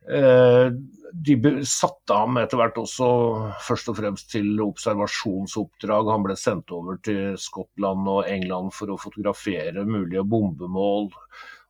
Eh, 0.09 0.71
de 1.13 1.37
satte 1.69 2.17
ham 2.17 2.39
etter 2.41 2.61
hvert 2.61 2.79
også 2.81 3.09
først 3.65 3.91
og 3.93 3.99
fremst 3.99 4.31
til 4.33 4.61
observasjonsoppdrag. 4.65 6.11
Han 6.13 6.25
ble 6.25 6.37
sendt 6.39 6.73
over 6.73 7.01
til 7.05 7.37
Skottland 7.41 8.09
og 8.09 8.29
England 8.29 8.73
for 8.77 8.93
å 8.93 9.01
fotografere 9.01 9.85
mulige 9.89 10.25
bombemål. 10.25 11.11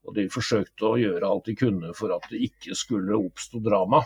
Og 0.09 0.17
de 0.17 0.29
forsøkte 0.33 0.87
å 0.89 0.99
gjøre 1.01 1.29
alt 1.29 1.51
de 1.51 1.57
kunne 1.59 1.93
for 1.97 2.15
at 2.15 2.27
det 2.31 2.41
ikke 2.49 2.77
skulle 2.79 3.19
oppstå 3.19 3.63
drama. 3.65 4.03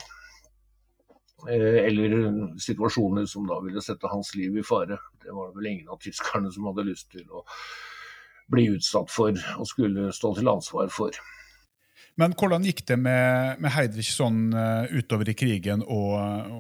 Eh, 1.50 1.82
eller 1.84 2.16
situasjoner 2.62 3.26
som 3.26 3.48
da 3.50 3.58
ville 3.64 3.82
sette 3.84 4.10
hans 4.10 4.34
liv 4.38 4.56
i 4.56 4.66
fare. 4.66 5.00
Det 5.22 5.34
var 5.34 5.50
det 5.50 5.60
vel 5.60 5.72
ingen 5.74 5.92
av 5.92 6.00
tyskerne 6.02 6.52
som 6.54 6.70
hadde 6.70 6.88
lyst 6.88 7.10
til 7.12 7.28
å 7.30 7.44
bli 8.52 8.68
utsatt 8.74 9.10
for 9.10 9.36
og 9.58 9.68
skulle 9.68 10.10
stå 10.14 10.34
til 10.38 10.50
ansvar 10.52 10.90
for. 10.92 11.16
Men 12.21 12.35
hvordan 12.37 12.64
gikk 12.69 12.83
det 12.90 12.99
med, 13.00 13.61
med 13.62 13.73
Heidrich 13.73 14.11
sånn 14.12 14.50
uh, 14.52 14.85
utover 14.92 15.31
i 15.33 15.37
krigen 15.37 15.81
og, 15.87 16.16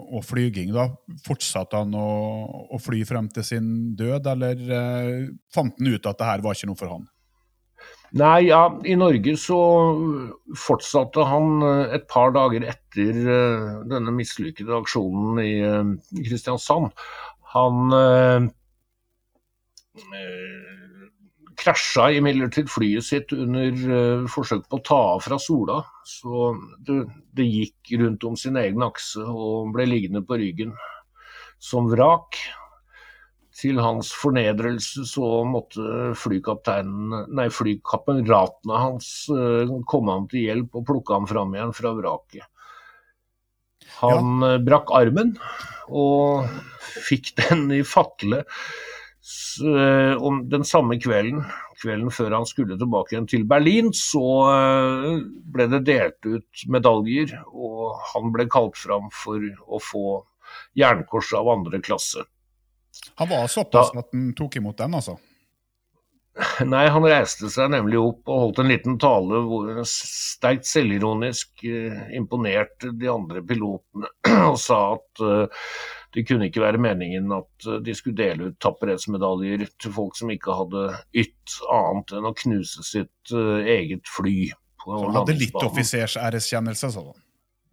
og, 0.08 0.22
flyging? 0.24 0.70
da? 0.72 0.86
Fortsatte 1.26 1.82
han 1.82 1.92
å, 1.98 2.08
å, 2.72 2.80
fly 2.80 3.02
frem 3.08 3.28
til 3.32 3.44
sin 3.44 3.66
død, 3.98 4.30
eller 4.32 4.62
eh, 4.78 5.26
fant 5.52 5.76
han 5.76 5.92
ut 5.92 6.08
at 6.08 6.20
det 6.20 6.30
her 6.30 6.44
var 6.44 6.56
ikke 6.56 6.70
noe 6.70 6.80
for 6.80 6.94
han? 6.94 7.04
Nei, 8.16 8.48
ja, 8.48 8.62
i 8.88 8.96
Norge 8.96 9.34
så 9.40 9.58
fortsatte 10.56 11.24
han 11.28 11.60
eh, 11.68 11.98
et 11.98 12.08
par 12.08 12.32
dager 12.32 12.64
etter 12.72 13.20
uh, 13.28 13.84
denne 13.92 14.16
mislykkede 14.16 14.80
aksjonen 14.80 15.42
i 15.44 15.52
Kristiansand. 16.24 16.96
Han 17.52 17.92
krasja 21.62 22.08
imidlertid 22.16 22.70
flyet 22.70 23.04
sitt 23.06 23.32
under 23.34 23.72
uh, 23.90 24.24
forsøk 24.30 24.68
på 24.68 24.76
å 24.80 24.84
ta 24.86 25.00
av 25.14 25.20
fra 25.24 25.38
Sola. 25.40 25.82
Så 26.06 26.56
det, 26.82 27.04
det, 27.36 27.46
gikk 27.46 27.92
rundt 28.02 28.24
om 28.28 28.36
sin 28.38 28.56
egen 28.60 28.82
akse 28.84 29.22
og 29.22 29.72
ble 29.76 29.84
liggende 29.88 30.22
på 30.26 30.34
ryggen 30.40 30.72
som 31.62 31.90
vrak. 31.92 32.30
Til 33.52 33.76
hans 33.84 34.08
fornedrelse 34.16 35.04
så 35.06 35.44
måtte 35.44 36.14
flykameratene 36.16 38.78
hans 38.80 39.28
uh, 39.30 39.80
komme 39.88 40.12
ham 40.16 40.26
til 40.30 40.40
hjelp 40.48 40.70
og 40.80 40.86
plukke 40.88 41.14
ham 41.18 41.26
fram 41.30 41.54
igjen 41.54 41.74
fra 41.76 41.90
vraket. 41.98 42.46
Han 44.00 44.40
ja. 44.40 44.46
uh, 44.56 44.62
brakk 44.64 44.88
armen 44.96 45.30
og 45.92 46.48
fikk 47.04 47.34
den 47.42 47.60
i 47.76 47.82
fatle 47.84 48.40
Eh, 48.42 48.91
om 50.18 50.40
den 50.50 50.64
samme 50.66 50.96
kvelden, 50.98 51.44
kvelden 51.82 52.10
før 52.10 52.36
han 52.38 52.46
skulle 52.48 52.78
tilbake 52.78 53.14
igjen 53.14 53.28
til 53.30 53.46
Berlin, 53.48 53.92
så 53.94 54.26
eh, 54.50 55.22
ble 55.54 55.68
det 55.70 55.82
delt 55.86 56.26
ut 56.26 56.66
medaljer, 56.72 57.34
og 57.50 57.98
han 58.12 58.32
ble 58.34 58.48
kalt 58.50 58.78
fram 58.78 59.10
for 59.14 59.42
å 59.66 59.82
få 59.82 60.06
jernkors 60.78 61.32
av 61.38 61.50
andre 61.54 61.80
klasse. 61.84 62.26
Han 63.20 63.30
var 63.30 63.46
såpass 63.50 63.92
da, 63.94 64.02
at 64.02 64.10
han 64.12 64.32
tok 64.36 64.58
imot 64.60 64.82
den, 64.82 64.98
altså? 64.98 65.16
Nei, 66.72 66.86
han 66.88 67.04
reiste 67.04 67.50
seg 67.52 67.72
nemlig 67.74 67.98
opp 68.00 68.30
og 68.32 68.46
holdt 68.46 68.62
en 68.62 68.70
liten 68.72 68.94
tale 69.00 69.42
hvor 69.46 69.68
han 69.76 69.88
sterkt 69.88 70.68
selvironisk 70.68 71.64
eh, 71.68 72.14
imponerte 72.16 72.94
de 72.96 73.10
andre 73.12 73.44
pilotene 73.44 74.08
og 74.50 74.58
sa 74.60 74.82
at 74.96 75.26
det 76.12 76.26
kunne 76.28 76.48
ikke 76.48 76.62
være 76.62 76.80
meningen 76.82 77.32
at 77.32 77.66
eh, 77.68 77.80
de 77.84 77.94
skulle 77.96 78.18
dele 78.18 78.50
ut 78.50 78.60
tapperhetsmedaljer 78.62 79.66
til 79.80 79.94
folk 79.94 80.18
som 80.18 80.32
ikke 80.32 80.56
hadde 80.58 80.86
ytt 81.24 81.58
annet 81.72 82.16
enn 82.18 82.28
å 82.28 82.36
knuse 82.44 82.84
sitt 82.86 83.34
uh, 83.34 83.60
eget 83.64 84.08
fly. 84.08 84.52
på 84.82 84.92
Så 84.92 85.04
han 85.06 85.20
hadde 85.22 85.38
litt 85.40 85.60
offisers-æreskjennelse, 85.64 86.92
sa 86.92 87.04
han. 87.10 87.20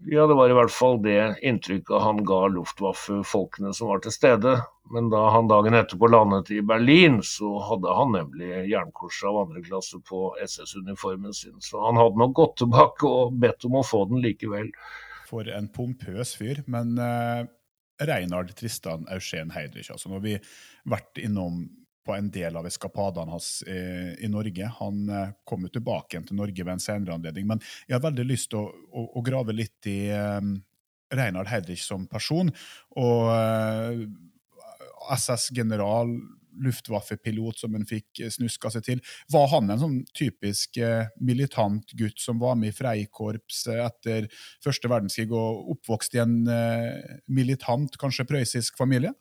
Ja, 0.08 0.24
det 0.28 0.38
var 0.40 0.48
i 0.48 0.56
hvert 0.56 0.72
fall 0.72 1.02
det 1.04 1.18
inntrykket 1.44 2.00
han 2.00 2.22
ga 2.24 2.46
Luftwaffe-folkene 2.54 3.74
som 3.76 3.90
var 3.92 4.00
til 4.06 4.16
stede. 4.16 4.54
Men 4.96 5.10
da 5.12 5.26
han 5.34 5.50
dagen 5.52 5.76
etterpå 5.76 6.08
landet 6.08 6.54
i 6.56 6.62
Berlin, 6.64 7.20
så 7.26 7.58
hadde 7.68 7.92
han 7.98 8.16
nemlig 8.16 8.48
jernkorset 8.72 9.28
av 9.28 9.42
andre 9.44 9.66
klasse 9.66 10.00
på 10.08 10.32
SS-uniformen 10.46 11.36
sin. 11.36 11.60
Så 11.60 11.84
han 11.84 12.00
hadde 12.00 12.22
nok 12.24 12.38
gått 12.40 12.56
tilbake 12.64 13.12
og 13.12 13.36
bedt 13.44 13.68
om 13.68 13.82
å 13.82 13.86
få 13.86 14.06
den 14.10 14.24
likevel. 14.24 14.72
For 15.28 15.52
en 15.52 15.68
pompøs 15.76 16.32
fyr. 16.40 16.64
Men 16.72 16.96
uh, 16.96 17.44
Reinhard 18.00 18.56
Tristan 18.56 19.06
Eugen 19.12 19.52
Heidrich. 19.56 19.92
Altså, 19.92 20.10
nå 20.10 20.20
har 20.20 20.26
vi 20.26 20.38
vært 20.90 21.20
innom 21.22 21.66
på 22.06 22.16
en 22.16 22.30
del 22.34 22.56
av 22.58 22.66
eskapadene 22.66 23.36
hans 23.36 23.50
eh, 23.70 24.16
i 24.24 24.30
Norge. 24.32 24.72
Han 24.80 25.04
eh, 25.14 25.36
kom 25.46 25.68
jo 25.68 25.74
tilbake 25.76 26.16
igjen 26.16 26.26
til 26.30 26.40
Norge 26.40 26.66
ved 26.66 26.74
en 26.74 26.84
senere 26.84 27.18
anledning. 27.20 27.46
Men 27.52 27.62
jeg 27.86 27.98
har 27.98 28.06
veldig 28.08 28.26
lyst 28.26 28.50
til 28.54 28.64
å, 28.64 28.72
å, 28.72 29.06
å, 29.20 29.24
grave 29.26 29.54
litt 29.54 29.90
i 29.92 30.00
eh, 30.16 30.40
Reinhard 31.14 31.52
Heidrich 31.52 31.84
som 31.86 32.08
person. 32.10 32.50
Og 32.98 33.30
eh, 33.36 34.06
SS-general 35.20 36.16
Luftwaffe-pilot 36.64 37.62
som 37.62 37.76
han 37.78 37.88
fikk 37.90 38.22
eh, 38.24 38.32
snuska 38.34 38.72
seg 38.74 38.86
til. 38.86 39.02
Var 39.32 39.48
han 39.54 39.72
en 39.72 39.82
sånn 39.82 39.98
typisk 40.18 40.80
eh, 40.82 41.10
militant 41.24 41.94
gutt 42.00 42.20
som 42.22 42.42
var 42.42 42.58
med 42.60 42.74
i 42.74 42.76
Freikorps 42.76 43.66
eh, 43.72 43.82
etter 43.86 44.30
første 44.66 44.92
verdenskrig 44.92 45.32
og 45.32 45.74
oppvokst 45.76 46.18
i 46.18 46.24
en 46.24 46.38
militant, 47.30 47.96
kanskje 48.00 48.28
prøyssisk 48.30 48.78
familie? 48.80 49.14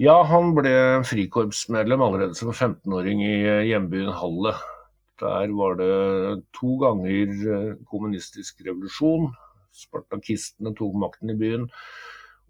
Ja, 0.00 0.22
han 0.24 0.54
ble 0.56 1.02
frikorpsmedlem 1.04 2.00
allerede 2.00 2.36
som 2.38 2.52
15-åring 2.52 3.20
i 3.26 3.34
hjembyen 3.68 4.12
Halle. 4.16 4.54
Der 5.20 5.52
var 5.54 5.76
det 5.78 5.90
to 6.56 6.78
ganger 6.80 7.76
kommunistisk 7.90 8.64
revolusjon. 8.64 9.28
Spartakistene 9.76 10.72
tok 10.76 10.96
makten 11.00 11.34
i 11.34 11.36
byen. 11.38 11.68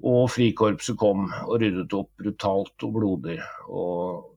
Og 0.02 0.26
Frikorpset 0.34 0.98
kom 0.98 1.28
og 1.46 1.60
ryddet 1.62 1.94
opp 1.94 2.10
brutalt 2.18 2.86
og 2.86 2.94
blodig, 2.96 3.38
og 3.70 4.32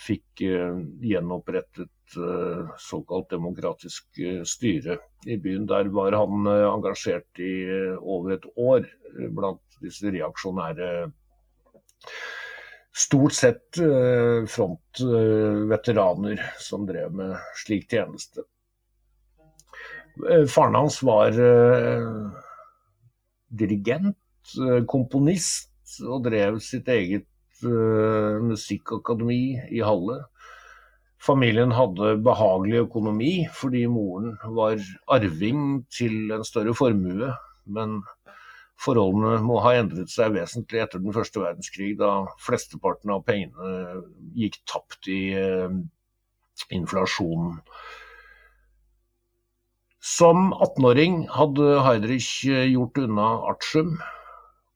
fikk 0.00 0.42
uh, 0.46 0.78
gjenopprettet 1.02 2.16
uh, 2.18 2.68
såkalt 2.80 3.30
demokratisk 3.32 4.04
uh, 4.22 4.42
styre 4.46 4.98
i 5.26 5.36
byen. 5.42 5.66
Der 5.70 5.84
var 5.94 6.12
han 6.18 6.46
engasjert 6.46 7.38
i 7.42 7.68
over 7.98 8.32
et 8.36 8.46
år 8.56 8.82
blant 9.34 9.78
disse 9.82 10.10
reaksjonære 10.12 11.10
Stort 12.96 13.34
sett 13.36 13.76
frontveteraner 13.76 16.40
som 16.64 16.86
drev 16.88 17.12
med 17.12 17.36
slik 17.60 17.84
tjeneste. 17.92 18.40
Faren 20.48 20.78
hans 20.78 20.96
var 21.04 21.28
dirigent, 23.52 24.16
komponist, 24.90 25.70
og 26.04 26.24
drev 26.26 26.58
sitt 26.64 26.88
eget 26.92 27.28
uh, 27.64 28.42
musikkakademi 28.44 29.56
i 29.70 29.82
Halle. 29.84 30.22
Familien 31.22 31.72
hadde 31.74 32.16
behagelig 32.22 32.84
økonomi 32.84 33.32
fordi 33.56 33.86
moren 33.90 34.36
var 34.54 34.82
arving 35.10 35.86
til 35.92 36.30
en 36.34 36.44
større 36.46 36.74
formue. 36.76 37.32
Men 37.66 38.00
forholdene 38.78 39.40
må 39.42 39.58
ha 39.64 39.72
endret 39.80 40.12
seg 40.12 40.34
vesentlig 40.36 40.82
etter 40.84 41.02
den 41.02 41.14
første 41.16 41.40
verdenskrig, 41.40 41.94
da 41.98 42.26
flesteparten 42.44 43.14
av 43.14 43.24
pengene 43.26 44.02
gikk 44.36 44.60
tapt 44.68 45.08
i 45.10 45.20
uh, 45.34 45.72
inflasjonen. 46.70 47.56
Som 50.06 50.52
18-åring 50.54 51.24
hadde 51.34 51.80
Heidrich 51.82 52.44
gjort 52.46 53.00
unna 53.02 53.30
artium, 53.50 53.96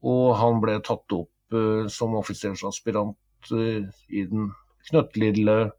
og 0.07 0.37
han 0.41 0.63
ble 0.63 0.79
tatt 0.85 1.17
opp 1.17 1.31
Eh, 1.51 1.89
som 1.89 2.15
offisersaspirant 2.15 3.51
eh, 3.51 3.83
i 4.15 4.23
den 4.31 4.53
knøttlille 4.91 5.73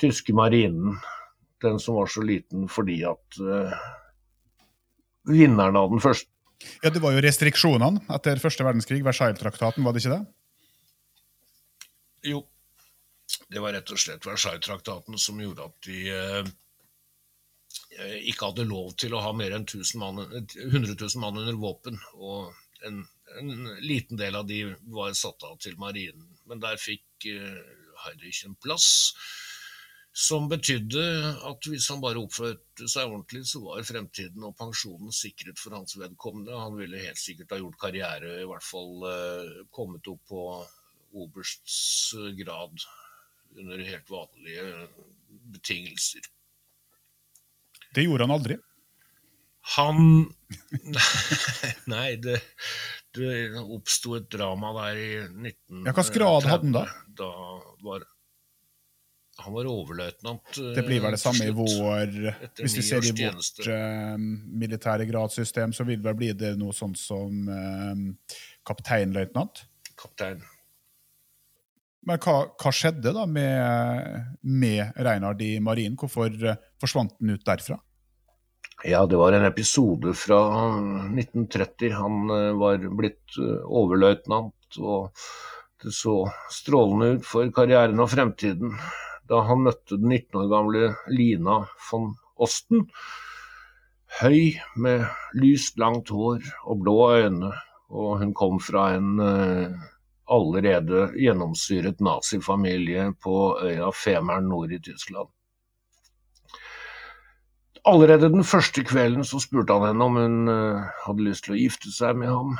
tyske 0.00 0.32
marinen. 0.32 0.96
Den 1.62 1.76
som 1.80 1.98
var 1.98 2.08
så 2.08 2.24
liten 2.24 2.66
fordi 2.68 2.98
at 3.08 3.36
uh, 3.40 3.70
vinneren 5.30 5.78
av 5.78 5.92
den 5.92 6.02
første 6.02 6.28
Ja, 6.82 6.90
Det 6.90 7.00
var 7.00 7.14
jo 7.14 7.22
restriksjonene 7.24 8.02
etter 8.12 8.42
første 8.42 8.66
verdenskrig, 8.66 9.04
Versailles-traktaten, 9.06 9.84
var 9.86 9.94
det 9.94 10.02
ikke 10.02 10.18
det? 10.18 10.24
Jo, 12.28 12.42
det 13.48 13.62
var 13.64 13.76
rett 13.76 13.94
og 13.94 14.02
slett 14.02 14.28
Versailles-traktaten 14.28 15.16
som 15.20 15.40
gjorde 15.40 15.70
at 15.70 15.88
de 15.88 16.00
uh, 16.12 16.52
ikke 18.18 18.50
hadde 18.50 18.68
lov 18.68 18.92
til 19.00 19.14
å 19.14 19.22
ha 19.24 19.32
mer 19.36 19.56
enn 19.56 19.64
100 19.64 19.86
000 20.98 21.22
mann 21.22 21.40
under 21.44 21.60
våpen. 21.60 22.02
Og 22.18 22.52
en 22.84 23.04
en 23.40 23.54
liten 23.84 24.20
del 24.20 24.36
av 24.38 24.46
de 24.46 24.62
var 24.94 25.14
satt 25.18 25.42
av 25.46 25.58
til 25.62 25.76
marinen. 25.80 26.28
Men 26.48 26.62
der 26.62 26.80
fikk 26.80 27.28
uh, 27.28 27.60
Heidrich 28.04 28.44
en 28.46 28.56
plass 28.60 28.88
som 30.14 30.46
betydde 30.46 31.02
at 31.48 31.66
hvis 31.66 31.88
han 31.90 32.02
bare 32.02 32.20
oppførte 32.22 32.86
seg 32.90 33.08
ordentlig, 33.08 33.42
så 33.50 33.64
var 33.64 33.82
fremtiden 33.86 34.44
og 34.46 34.54
pensjonen 34.58 35.10
sikret 35.14 35.58
for 35.58 35.74
hans 35.74 35.96
vedkommende. 35.98 36.54
Han 36.54 36.78
ville 36.78 37.02
helt 37.02 37.18
sikkert 37.18 37.56
ha 37.56 37.58
gjort 37.58 37.80
karriere, 37.82 38.36
i 38.42 38.46
hvert 38.46 38.66
fall 38.66 39.02
uh, 39.02 39.64
kommet 39.74 40.06
opp 40.12 40.22
på 40.30 40.44
obersts 41.14 42.14
grad 42.38 42.86
under 43.58 43.82
helt 43.86 44.10
vanlige 44.10 44.86
betingelser. 45.54 46.30
Det 47.94 48.06
gjorde 48.06 48.26
han 48.26 48.34
aldri? 48.34 48.58
Han 49.76 50.00
Nei, 51.94 52.16
det 52.20 52.40
oppsto 53.18 54.16
et 54.18 54.26
drama 54.32 54.72
der 54.80 54.98
i 54.98 55.10
19... 55.28 55.84
Ja, 55.86 55.92
Hvilken 55.92 56.18
grad 56.18 56.48
hadde 56.50 56.66
han 56.66 56.76
da? 56.76 56.84
Da 57.14 57.30
var 57.84 58.04
han 59.36 59.50
var 59.50 59.66
overløytnant. 59.66 60.58
Det 60.76 60.82
blir 60.86 61.00
vel 61.02 61.16
det 61.16 61.18
samme 61.18 61.48
i 61.48 61.54
vår 61.54 62.12
Hvis 62.60 62.76
vi 62.78 62.84
ser 62.86 63.06
i 63.08 63.12
vårt 63.18 63.66
uh, 63.66 64.14
militære 64.62 65.08
gradssystem, 65.08 65.74
så 65.74 65.86
vil 65.88 65.98
det 65.98 66.06
vel 66.06 66.18
bli 66.20 66.28
det 66.38 66.52
noe 66.60 66.74
sånt 66.76 67.00
som 67.00 67.48
uh, 67.50 68.36
kapteinløytnant? 68.66 69.64
Kaptein. 69.98 70.44
Men 72.04 72.20
hva, 72.20 72.36
hva, 72.60 72.72
skjedde 72.74 73.14
da 73.16 73.24
med, 73.26 74.30
med 74.44 75.02
Reinhard 75.02 75.42
i 75.42 75.56
marinen? 75.64 75.96
Hvorfor 75.98 76.30
forsvant 76.82 77.16
han 77.18 77.34
ut 77.34 77.46
derfra? 77.48 77.80
Ja, 78.86 79.06
det 79.06 79.16
var 79.16 79.32
en 79.32 79.44
episode 79.44 80.12
fra 80.14 80.38
1930. 80.76 81.92
Han 81.92 82.30
eh, 82.30 82.50
var 82.60 82.82
blitt 82.92 83.38
eh, 83.40 83.62
overløytnant, 83.64 84.76
og 84.76 85.22
det 85.80 85.92
så 85.96 86.18
strålende 86.52 87.14
ut 87.14 87.24
for 87.24 87.48
karrieren 87.56 88.02
og 88.04 88.10
fremtiden 88.12 88.74
da 89.24 89.40
han 89.48 89.62
møtte 89.64 89.96
den 89.96 90.12
19 90.12 90.36
år 90.42 90.50
gamle 90.52 90.90
Lina 91.08 91.62
von 91.88 92.10
Osten. 92.36 92.84
Høy, 94.20 94.52
med 94.76 95.06
lyst, 95.40 95.80
langt 95.80 96.12
hår 96.12 96.44
og 96.68 96.82
blå 96.84 96.98
øyne, 97.14 97.54
og 97.88 98.18
hun 98.20 98.34
kom 98.36 98.60
fra 98.60 98.90
en 98.98 99.14
uh, 99.16 99.88
allerede 100.28 101.08
gjennomsyret 101.16 102.04
nazifamilie 102.04 103.14
på 103.24 103.38
øya 103.64 103.88
Femern 103.96 104.52
nord 104.52 104.76
i 104.76 104.82
Tyskland. 104.84 105.32
Allerede 107.84 108.30
den 108.32 108.46
første 108.48 108.80
kvelden 108.86 109.26
så 109.28 109.36
spurte 109.42 109.74
han 109.76 109.90
henne 109.90 110.06
om 110.08 110.14
hun 110.16 110.48
uh, 110.48 110.86
hadde 111.04 111.26
lyst 111.26 111.44
til 111.44 111.52
å 111.52 111.60
gifte 111.60 111.92
seg 111.92 112.16
med 112.16 112.32
ham. 112.32 112.54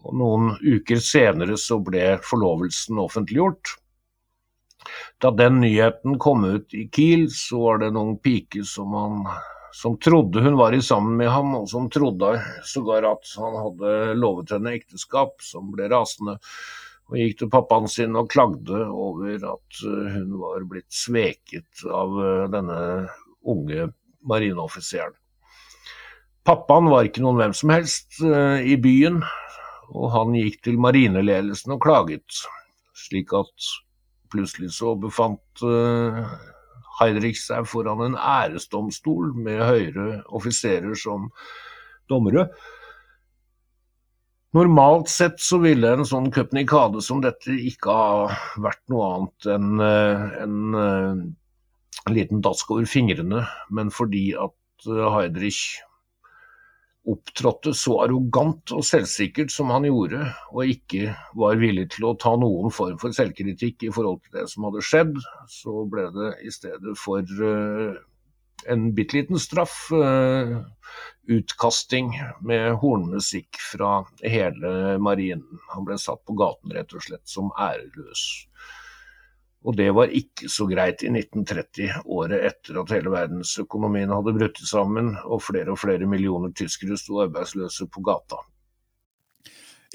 Og 0.00 0.16
noen 0.16 0.54
uker 0.64 1.02
senere 1.04 1.58
så 1.60 1.76
ble 1.84 2.14
forlovelsen 2.24 3.00
offentliggjort. 3.02 3.74
Da 5.20 5.28
den 5.36 5.60
nyheten 5.60 6.16
kom 6.18 6.46
ut 6.48 6.72
i 6.72 6.86
Kiel, 6.88 7.28
så 7.28 7.60
var 7.66 7.82
det 7.82 7.90
noen 7.92 8.16
piker 8.24 8.64
som, 8.64 8.96
han, 8.96 9.28
som 9.76 9.98
trodde 10.00 10.40
hun 10.40 10.56
var 10.56 10.72
i 10.72 10.80
sammen 10.80 11.20
med 11.20 11.28
ham, 11.28 11.52
og 11.60 11.68
som 11.68 11.90
trodde 11.92 12.38
sågar 12.64 13.04
at 13.10 13.36
han 13.36 13.60
hadde 13.60 13.94
lovet 14.16 14.56
henne 14.56 14.72
ekteskap, 14.80 15.36
som 15.44 15.68
ble 15.74 15.90
rasende. 15.92 16.38
Og 17.12 17.20
gikk 17.20 17.40
til 17.42 17.52
pappaen 17.52 17.90
sin 17.90 18.16
og 18.16 18.32
klagde 18.32 18.84
over 18.88 19.34
at 19.36 19.84
eh, 19.84 20.12
hun 20.14 20.36
var 20.40 20.64
blitt 20.70 20.88
sveket 20.94 21.84
av 21.84 22.20
eh, 22.22 22.44
denne 22.54 22.82
unge 23.50 23.90
marineoffiseren. 24.28 25.16
Pappaen 26.46 26.88
var 26.90 27.06
ikke 27.06 27.22
noen 27.24 27.38
hvem 27.40 27.54
som 27.56 27.72
helst 27.74 28.20
uh, 28.24 28.58
i 28.60 28.76
byen, 28.80 29.20
og 29.90 30.12
han 30.14 30.36
gikk 30.38 30.60
til 30.64 30.80
marineledelsen 30.80 31.76
og 31.76 31.82
klaget, 31.84 32.40
slik 32.96 33.34
at 33.36 33.70
plutselig 34.32 34.72
så 34.76 34.94
befant 34.98 35.64
uh, 35.66 36.24
Heidrich 37.00 37.40
seg 37.40 37.68
foran 37.68 38.02
en 38.04 38.18
æresdomstol 38.18 39.32
med 39.36 39.62
høyere 39.64 40.20
offiserer 40.36 40.96
som 40.98 41.30
dommere. 42.10 42.48
Normalt 44.56 45.08
sett 45.08 45.38
så 45.40 45.60
ville 45.62 45.92
en 45.94 46.08
sånn 46.08 46.28
cupnikade 46.34 47.00
som 47.04 47.20
dette 47.22 47.54
ikke 47.54 47.94
ha 47.94 48.38
vært 48.60 48.82
noe 48.90 49.10
annet 49.14 49.50
enn 49.54 49.84
en, 49.86 50.56
en 52.10 52.16
en 52.16 52.18
liten 52.18 52.42
dask 52.42 52.70
over 52.70 52.88
fingrene, 52.88 53.44
men 53.70 53.90
fordi 53.90 54.32
at 54.34 54.88
eh, 54.88 55.06
Heidrich 55.14 55.78
opptrådte 57.10 57.72
så 57.74 58.02
arrogant 58.04 58.72
og 58.76 58.84
selvsikkert 58.84 59.50
som 59.50 59.70
han 59.72 59.86
gjorde, 59.88 60.20
og 60.52 60.68
ikke 60.68 61.14
var 61.38 61.56
villig 61.58 61.88
til 61.94 62.10
å 62.10 62.16
ta 62.20 62.34
noen 62.36 62.70
form 62.74 62.98
for 63.00 63.14
selvkritikk 63.16 63.86
i 63.86 63.92
forhold 63.94 64.20
til 64.24 64.36
det 64.36 64.44
som 64.52 64.66
hadde 64.68 64.84
skjedd, 64.84 65.16
så 65.48 65.86
ble 65.90 66.10
det 66.12 66.34
i 66.44 66.52
stedet 66.52 66.94
for 67.00 67.24
uh, 67.40 67.96
en 68.68 68.90
bitte 68.94 69.16
liten 69.16 69.40
straff 69.40 69.88
uh, 69.96 70.60
utkasting 71.32 72.12
med 72.44 72.76
hornmusikk 72.84 73.58
fra 73.64 74.02
hele 74.20 75.00
marinen. 75.00 75.64
Han 75.72 75.88
ble 75.88 75.96
satt 75.98 76.20
på 76.28 76.36
gaten 76.38 76.76
rett 76.76 76.92
og 76.92 77.08
slett 77.08 77.24
som 77.32 77.48
æreløs. 77.56 78.26
Og 79.60 79.76
det 79.76 79.90
var 79.92 80.12
ikke 80.16 80.48
så 80.48 80.64
greit 80.70 81.02
i 81.04 81.10
1930, 81.12 82.06
året 82.08 82.46
etter 82.48 82.78
at 82.80 82.92
hele 82.94 83.12
verdensøkonomien 83.12 84.12
hadde 84.14 84.32
brutt 84.38 84.60
sammen 84.64 85.12
og 85.26 85.42
flere 85.44 85.74
og 85.74 85.82
flere 85.82 86.08
millioner 86.08 86.54
tyskere 86.56 86.96
sto 86.96 87.20
arbeidsløse 87.26 87.90
på 87.92 88.04
gata. 88.06 88.40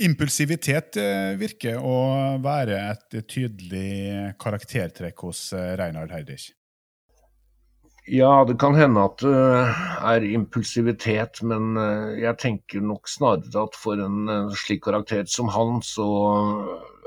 Impulsivitet 0.05 0.99
eh, 0.99 1.33
virker 1.39 1.79
å 1.79 1.95
være 2.43 2.77
et 2.91 3.17
tydelig 3.31 4.35
karaktertrekk 4.41 5.23
hos 5.23 5.47
eh, 5.55 5.71
Reinhard 5.79 6.11
Heidrich. 6.11 6.49
Ja, 8.05 8.43
det 8.45 8.59
kan 8.61 8.75
hende 8.77 9.01
at 9.07 9.23
det 9.23 9.37
er 10.11 10.25
impulsivitet, 10.27 11.39
men 11.47 11.79
eh, 11.79 12.19
jeg 12.25 12.37
tenker 12.43 12.83
nok 12.83 13.07
snarere 13.09 13.63
at 13.63 13.79
for 13.79 14.03
en 14.03 14.51
slik 14.53 14.83
karakter 14.85 15.23
som 15.31 15.49
han, 15.55 15.79
så 15.81 16.05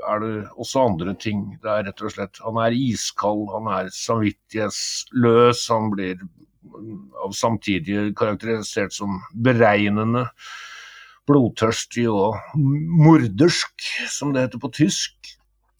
er 0.07 0.21
det 0.23 0.33
også 0.55 0.85
andre 0.87 1.13
ting. 1.19 1.43
Det 1.63 1.69
er 1.71 1.85
rett 1.87 2.03
og 2.03 2.13
slett 2.13 2.39
Han 2.45 2.59
er 2.63 2.75
iskald, 2.75 3.47
han 3.53 3.69
er 3.73 3.91
samvittighetsløs, 3.93 5.67
han 5.73 5.89
blir 5.93 6.21
av 7.23 7.33
samtidig 7.35 8.13
karakterisert 8.17 8.93
som 8.95 9.21
beregnende. 9.33 10.27
blodtørstig 11.29 12.07
og 12.09 12.39
mordersk, 12.57 13.83
som 14.09 14.31
det 14.33 14.47
heter 14.47 14.61
på 14.63 14.71
tysk. 14.73 15.35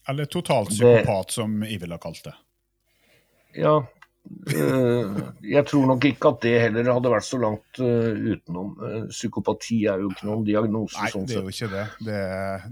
Eller 0.05 0.27
totalt 0.29 0.69
psykopat, 0.69 1.31
som 1.33 1.63
Ivel 1.65 1.95
har 1.95 2.01
kalt 2.03 2.21
det. 2.27 2.35
Ja, 3.57 3.79
jeg 4.49 5.63
tror 5.67 5.87
nok 5.89 6.05
ikke 6.05 6.29
at 6.29 6.43
det 6.43 6.53
heller 6.63 6.89
hadde 6.91 7.11
vært 7.11 7.25
så 7.25 7.39
langt 7.41 7.79
øh, 7.81 8.19
utenom. 8.33 8.71
Uh, 8.77 9.07
psykopati 9.09 9.79
er 9.89 10.03
jo 10.03 10.11
ikke 10.13 10.27
noen 10.27 10.45
diagnose. 10.47 10.97
Nei, 10.99 11.09
sånn 11.13 11.25
det 11.29 11.37
er 11.37 11.47
jo 11.47 11.53
ikke 11.53 11.69
det. 11.71 11.85
det 12.05 12.21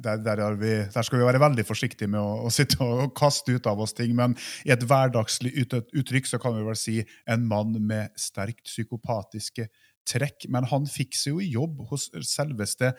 der, 0.06 0.22
der, 0.26 0.44
er 0.46 0.60
vi, 0.60 0.74
der 0.94 1.08
skal 1.08 1.22
vi 1.22 1.28
være 1.28 1.42
veldig 1.42 1.66
forsiktige 1.68 2.12
med 2.14 2.22
å, 2.22 2.48
å 2.48 2.54
sitte 2.54 2.80
og 2.86 3.12
kaste 3.18 3.58
ut 3.58 3.70
av 3.70 3.82
oss 3.84 3.96
ting. 3.98 4.14
Men 4.18 4.38
i 4.68 4.74
et 4.76 4.86
hverdagslig 4.86 5.54
ut, 5.58 5.78
uttrykk 5.98 6.30
så 6.30 6.42
kan 6.42 6.58
vi 6.58 6.66
vel 6.68 6.80
si 6.80 7.00
en 7.30 7.48
mann 7.50 7.76
med 7.90 8.14
sterkt 8.20 8.68
psykopatiske 8.70 9.68
trekk. 10.08 10.48
Men 10.54 10.68
han 10.72 10.88
fikk 10.90 11.16
seg 11.18 11.36
jo 11.38 11.62
jobb 11.62 11.84
hos 11.92 12.08
selveste 12.26 12.94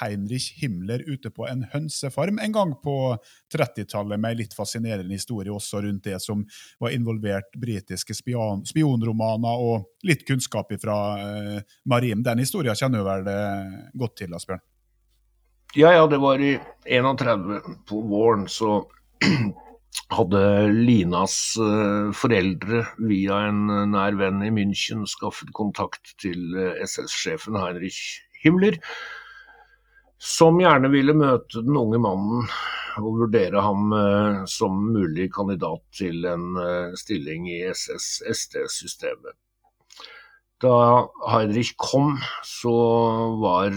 Heinrich 0.00 0.54
Himmler 0.60 1.04
ute 1.06 1.30
på 1.30 1.46
en 1.48 1.64
hønsefarm 1.72 2.40
en 2.42 2.54
gang 2.54 2.74
på 2.82 2.96
30-tallet, 3.52 4.20
med 4.20 4.34
en 4.34 4.40
litt 4.42 4.56
fascinerende 4.56 5.14
historie 5.14 5.52
også 5.52 5.84
rundt 5.84 6.08
det 6.08 6.20
som 6.24 6.44
var 6.82 6.94
involvert 6.96 7.52
britiske 7.60 8.16
spion, 8.16 8.64
spionromaner 8.68 9.64
og 9.64 10.08
litt 10.08 10.24
kunnskap 10.28 10.72
fra 10.82 10.98
eh, 11.20 11.74
Marim. 11.90 12.24
Den 12.24 12.42
historien 12.42 12.78
kjenner 12.78 13.02
du 13.04 13.10
vel 13.10 13.28
eh, 13.34 13.76
godt 14.00 14.16
til, 14.22 14.34
Asbjørn? 14.34 14.64
Ja, 15.74 15.90
ja, 15.90 16.06
det 16.06 16.20
var 16.22 16.38
i 16.38 16.54
31 16.86 17.60
på 17.88 18.00
våren, 18.06 18.48
så 18.48 18.84
hadde 20.12 20.42
Linas 20.72 21.56
eh, 21.60 22.12
foreldre 22.16 22.84
via 23.08 23.40
en 23.48 23.66
eh, 23.70 23.84
nær 23.90 24.16
venn 24.20 24.42
i 24.44 24.52
München 24.54 25.04
skaffet 25.08 25.52
kontakt 25.56 26.14
til 26.22 26.54
eh, 26.58 26.80
SS-sjefen 26.84 27.58
Heinrich 27.58 28.00
Himmler, 28.44 28.78
som 30.18 30.58
gjerne 30.60 30.90
ville 30.92 31.14
møte 31.16 31.62
den 31.64 31.76
unge 31.78 32.00
mannen 32.02 32.48
og 33.00 33.16
vurdere 33.24 33.58
ham 33.64 33.90
som 34.46 34.76
mulig 34.94 35.26
kandidat 35.34 35.82
til 35.98 36.22
en 36.30 36.54
stilling 36.94 37.48
i 37.50 37.56
SS-SD-systemet. 37.66 39.34
Da 40.62 40.76
Heinrich 41.32 41.72
kom, 41.80 42.14
så 42.46 42.76
var 43.42 43.74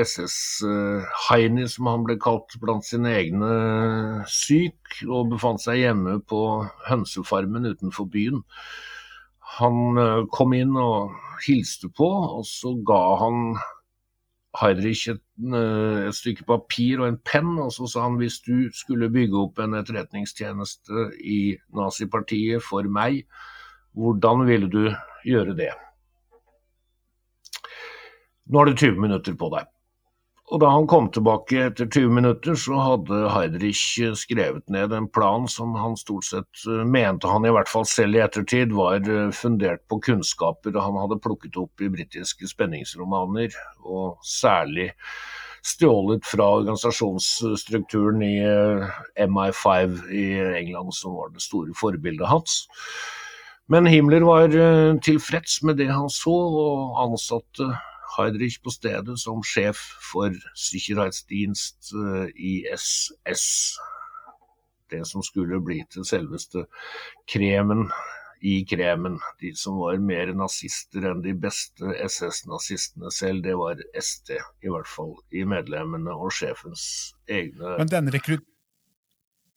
SS-Heini, 0.00 1.68
som 1.70 1.88
han 1.90 2.06
ble 2.06 2.16
kalt 2.22 2.56
blant 2.62 2.86
sine 2.86 3.12
egne, 3.14 3.50
syk 4.30 5.04
og 5.06 5.30
befant 5.34 5.62
seg 5.62 5.82
hjemme 5.84 6.18
på 6.26 6.40
hønsefarmen 6.88 7.68
utenfor 7.70 8.08
byen. 8.10 8.42
Han 9.58 10.00
eh, 10.00 10.24
kom 10.34 10.54
inn 10.56 10.74
og 10.80 11.14
hilste 11.44 11.90
på, 11.94 12.08
og 12.08 12.42
så 12.48 12.74
ga 12.86 13.02
han 13.22 13.54
Heidrich 14.58 15.08
et, 15.10 15.22
eh, 15.42 16.08
et 16.08 16.16
stykke 16.18 16.46
papir 16.48 17.02
og 17.02 17.08
en 17.08 17.20
penn, 17.26 17.54
og 17.62 17.70
så 17.74 17.88
sa 17.90 18.08
han 18.08 18.18
hvis 18.18 18.40
du 18.46 18.70
skulle 18.74 19.12
bygge 19.14 19.38
opp 19.46 19.62
en 19.62 19.78
etterretningstjeneste 19.78 21.08
i 21.22 21.40
nazipartiet 21.74 22.62
for 22.66 22.86
meg, 22.86 23.24
hvordan 23.94 24.46
ville 24.48 24.70
du 24.70 24.88
gjøre 25.26 25.54
det? 25.58 25.70
Nå 28.50 28.60
har 28.60 28.68
du 28.68 28.76
20 28.76 29.00
minutter 29.00 29.38
på 29.38 29.48
deg. 29.54 29.73
Og 30.52 30.60
da 30.60 30.68
han 30.68 30.84
kom 30.90 31.06
tilbake 31.08 31.62
etter 31.70 31.86
20 31.88 32.10
minutter, 32.18 32.56
så 32.58 32.76
hadde 32.76 33.30
Heidrich 33.32 33.96
skrevet 34.20 34.66
ned 34.72 34.92
en 34.92 35.06
plan 35.08 35.46
som 35.48 35.72
han 35.80 35.96
stort 35.96 36.26
sett 36.28 36.66
eh, 36.68 36.82
mente 36.84 37.30
han 37.30 37.48
i 37.48 37.52
hvert 37.54 37.70
fall 37.70 37.86
selv 37.88 38.18
i 38.18 38.20
ettertid 38.24 38.74
var 38.76 39.00
eh, 39.00 39.30
fundert 39.32 39.86
på 39.88 40.02
kunnskaper 40.04 40.76
han 40.76 41.00
hadde 41.00 41.22
plukket 41.24 41.56
opp 41.56 41.80
i 41.80 41.88
britiske 41.88 42.50
spenningsromaner, 42.50 43.56
og 43.88 44.20
særlig 44.20 44.90
stjålet 45.64 46.26
fra 46.28 46.50
organisasjonsstrukturen 46.58 48.22
i 48.22 48.36
eh, 48.44 49.00
MI5 49.24 49.96
i 50.12 50.26
England, 50.60 50.92
som 50.92 51.16
var 51.16 51.32
det 51.32 51.44
store 51.44 51.72
forbildet 51.78 52.28
hans. 52.28 52.66
Men 53.72 53.88
Himmler 53.88 54.28
var 54.28 54.52
eh, 54.52 54.92
tilfreds 55.00 55.62
med 55.64 55.80
det 55.80 55.88
han 55.88 56.10
så, 56.12 56.36
og 56.36 57.00
ansatte 57.06 57.72
Heidrich 58.16 58.60
på 58.62 58.72
stedet 58.74 59.18
som 59.20 59.42
sjef 59.46 59.80
for 60.10 60.34
Sikkerhetsdienst 60.58 61.92
eh, 61.98 62.28
i 62.34 62.54
SS. 62.74 63.46
Det 64.92 65.02
som 65.08 65.24
skulle 65.26 65.60
bli 65.64 65.80
til 65.90 66.06
selveste 66.06 66.66
kremen 67.30 67.88
i 68.44 68.64
kremen. 68.68 69.18
De 69.40 69.54
som 69.56 69.78
var 69.80 69.96
mer 70.04 70.32
nazister 70.36 71.06
enn 71.08 71.22
de 71.24 71.32
beste 71.40 71.94
SS-nazistene 72.04 73.12
selv, 73.14 73.44
det 73.46 73.54
var 73.56 73.80
SD, 73.96 74.34
i 74.36 74.72
hvert 74.72 74.90
fall 74.90 75.14
i 75.32 75.46
medlemmene 75.48 76.12
og 76.12 76.34
sjefens 76.36 77.14
egne 77.24 77.78
Men 77.80 77.92
den 77.92 78.12
rekrutt... 78.12 78.44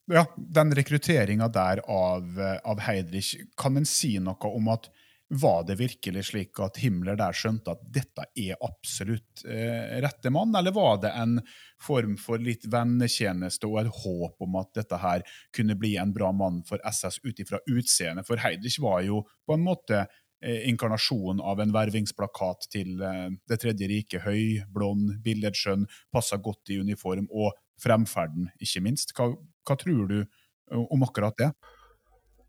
Ja, 0.08 0.24
den 0.38 0.72
rekrutteringa 0.72 1.50
der 1.52 1.82
av, 1.84 2.24
eh, 2.40 2.56
av 2.64 2.80
Heidrich, 2.80 3.34
kan 3.60 3.76
en 3.76 3.84
si 3.84 4.14
noe 4.24 4.48
om 4.56 4.70
at 4.72 4.88
var 5.28 5.64
det 5.68 5.76
virkelig 5.76 6.24
slik 6.30 6.60
at 6.64 6.78
Himmler 6.80 7.16
der 7.18 7.36
skjønte 7.36 7.74
at 7.74 7.82
dette 7.92 8.24
er 8.32 8.56
absolutt 8.64 9.42
eh, 9.44 9.98
rette 10.00 10.32
mann, 10.32 10.54
eller 10.56 10.72
var 10.72 11.02
det 11.02 11.10
en 11.20 11.36
form 11.84 12.16
for 12.20 12.40
litt 12.40 12.64
vennetjeneste 12.72 13.68
og 13.68 13.82
et 13.82 13.92
håp 14.02 14.46
om 14.46 14.56
at 14.62 14.72
dette 14.80 15.00
her 15.02 15.26
kunne 15.54 15.76
bli 15.78 15.96
en 16.00 16.14
bra 16.16 16.32
mann 16.32 16.62
for 16.68 16.80
SS 16.80 17.20
ut 17.26 17.44
ifra 17.44 17.60
utseendet? 17.68 18.26
For 18.28 18.40
Heidrich 18.40 18.80
var 18.80 19.02
jo 19.04 19.20
på 19.44 19.58
en 19.58 19.66
måte 19.68 20.00
eh, 20.00 20.64
inkarnasjonen 20.70 21.44
av 21.44 21.60
en 21.60 21.76
vervingsplakat 21.76 22.70
til 22.72 22.96
eh, 23.04 23.28
Det 23.48 23.60
tredje 23.60 23.88
riket. 23.90 24.24
Høy, 24.24 24.64
blond, 24.72 25.18
billedskjønn, 25.24 25.84
passa 26.14 26.40
godt 26.40 26.72
i 26.72 26.80
uniform, 26.80 27.28
og 27.28 27.52
fremferden, 27.78 28.48
ikke 28.64 28.82
minst. 28.86 29.12
Hva, 29.16 29.34
hva 29.68 29.76
tror 29.76 30.08
du 30.08 30.22
eh, 30.22 30.86
om 30.88 31.04
akkurat 31.04 31.36
det? 31.36 31.52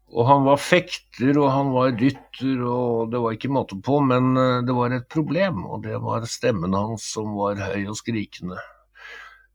Og 0.10 0.26
han 0.26 0.42
var 0.48 0.58
fekter, 0.58 1.38
og 1.38 1.52
han 1.54 1.70
var 1.76 1.94
rytter, 1.94 2.64
og 2.66 3.12
det 3.14 3.22
var 3.22 3.36
ikke 3.36 3.52
måte 3.54 3.78
på. 3.86 4.00
Men 4.02 4.34
eh, 4.40 4.58
det 4.66 4.74
var 4.74 4.96
et 4.96 5.08
problem, 5.12 5.64
og 5.70 5.84
det 5.86 6.00
var 6.02 6.26
stemmen 6.30 6.74
hans 6.78 7.06
som 7.14 7.36
var 7.38 7.62
høy 7.62 7.86
og 7.92 7.98
skrikende. 8.00 8.58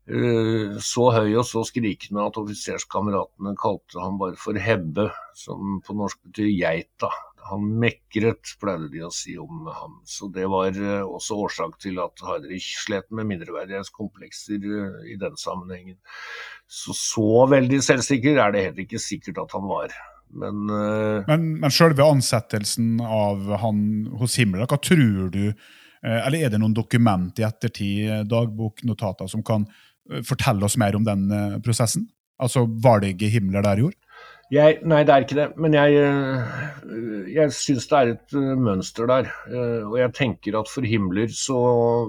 Eh, 0.07 0.79
Så 0.79 1.09
høy 1.17 1.35
og 1.41 1.47
så 1.49 1.65
skrikende 1.67 2.27
at 2.29 2.39
offiserskameratene 2.39 3.57
kalte 3.59 4.03
han 4.03 4.19
bare 4.21 4.39
for 4.39 4.59
Hebbe, 4.61 5.09
som 5.35 5.81
på 5.85 5.99
norsk 5.99 6.23
betyr 6.29 6.53
geita. 6.53 7.11
Han 7.51 7.67
mekret, 7.83 8.55
pleide 8.63 8.89
de 8.95 9.03
å 9.05 9.11
si 9.13 9.35
om 9.41 9.67
ham. 9.69 9.99
Så 10.09 10.31
det 10.33 10.47
var 10.55 10.71
eh, 10.71 11.03
også 11.03 11.43
årsak 11.49 11.81
til 11.83 11.99
at 12.05 12.23
Hardrich 12.23 12.71
slet 12.87 13.11
med 13.11 13.27
mindreverdighetskomplekser 13.33 14.71
i 15.11 15.19
den 15.21 15.35
sammenhengen. 15.41 15.99
Så 16.71 16.95
så 16.97 17.45
veldig 17.51 17.83
selvsikker 17.85 18.39
er 18.39 18.55
det 18.55 18.69
heller 18.69 18.87
ikke 18.87 19.03
sikkert 19.03 19.43
at 19.43 19.59
han 19.59 19.67
var. 19.67 19.93
Men 20.31 20.71
uh, 20.71 21.25
Men, 21.29 21.61
men 21.61 21.75
selve 21.75 22.05
ansettelsen 22.07 23.01
av 23.01 23.49
han 23.63 23.81
hos 24.21 24.39
Himmler, 24.41 24.67
hva 24.71 24.79
tror 24.83 25.31
du 25.35 25.43
eh, 25.49 26.21
Eller 26.27 26.47
er 26.47 26.55
det 26.55 26.61
noen 26.63 26.75
dokument 26.77 27.39
i 27.39 27.47
ettertid, 27.47 28.09
eh, 28.09 28.25
dagboknotater, 28.29 29.31
som 29.31 29.45
kan 29.47 29.69
fortelle 30.27 30.67
oss 30.67 30.77
mer 30.77 30.97
om 30.99 31.05
den 31.07 31.31
prosessen? 31.65 32.09
Altså 32.43 32.67
valget 32.67 33.31
Himmler 33.33 33.65
der 33.65 33.81
gjorde? 33.81 34.04
Jeg, 34.55 34.77
nei, 34.87 35.01
det 35.07 35.13
er 35.15 35.25
ikke 35.25 35.37
det. 35.39 35.47
Men 35.59 35.75
jeg, 35.75 35.95
øh, 35.99 37.29
jeg 37.33 37.53
syns 37.57 37.89
det 37.91 37.99
er 37.99 38.11
et 38.13 38.35
øh, 38.39 38.53
mønster 38.61 39.09
der. 39.11 39.31
Øh, 39.49 39.89
Og 39.89 39.99
jeg 39.99 40.13
tenker 40.15 40.59
at 40.61 40.71
for 40.71 40.87
Himmler 40.87 41.33
så 41.33 41.57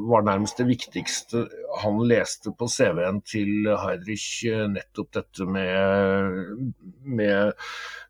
var 0.09 0.25
nærmest 0.27 0.59
det 0.59 0.67
viktigste 0.67 1.45
han 1.81 1.97
leste 2.07 2.51
på 2.59 2.67
CV-en 2.71 3.21
til 3.27 3.69
Heidrich 3.81 4.45
nettopp 4.71 5.13
dette 5.17 5.47
med, 5.47 6.69
med 7.03 7.53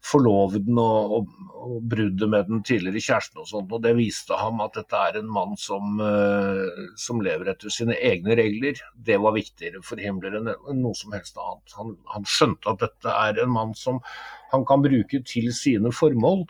forloveden 0.06 0.78
og, 0.82 1.16
og, 1.18 1.30
og 1.66 1.80
bruddet 1.90 2.30
med 2.30 2.50
den 2.50 2.64
tidligere 2.68 3.02
kjæresten 3.08 3.42
og 3.42 3.50
sånt. 3.50 3.72
Og 3.72 3.84
det 3.86 3.96
viste 3.98 4.38
ham 4.38 4.62
at 4.66 4.76
dette 4.78 5.00
er 5.00 5.22
en 5.22 5.32
mann 5.38 5.56
som, 5.58 6.02
som 7.02 7.24
lever 7.26 7.54
etter 7.54 7.74
sine 7.74 7.98
egne 7.98 8.38
regler. 8.38 8.82
Det 8.94 9.18
var 9.22 9.38
viktigere 9.38 9.82
for 9.86 10.02
Himmler 10.02 10.38
enn 10.42 10.52
noe 10.82 10.98
som 10.98 11.16
helst 11.16 11.40
annet. 11.42 11.78
Han, 11.80 11.96
han 12.14 12.30
skjønte 12.30 12.74
at 12.74 12.86
dette 12.86 13.18
er 13.26 13.42
en 13.46 13.56
mann 13.56 13.74
som 13.78 14.04
han 14.52 14.66
kan 14.68 14.84
bruke 14.84 15.22
til 15.28 15.52
sine 15.56 15.92
formål, 15.96 16.46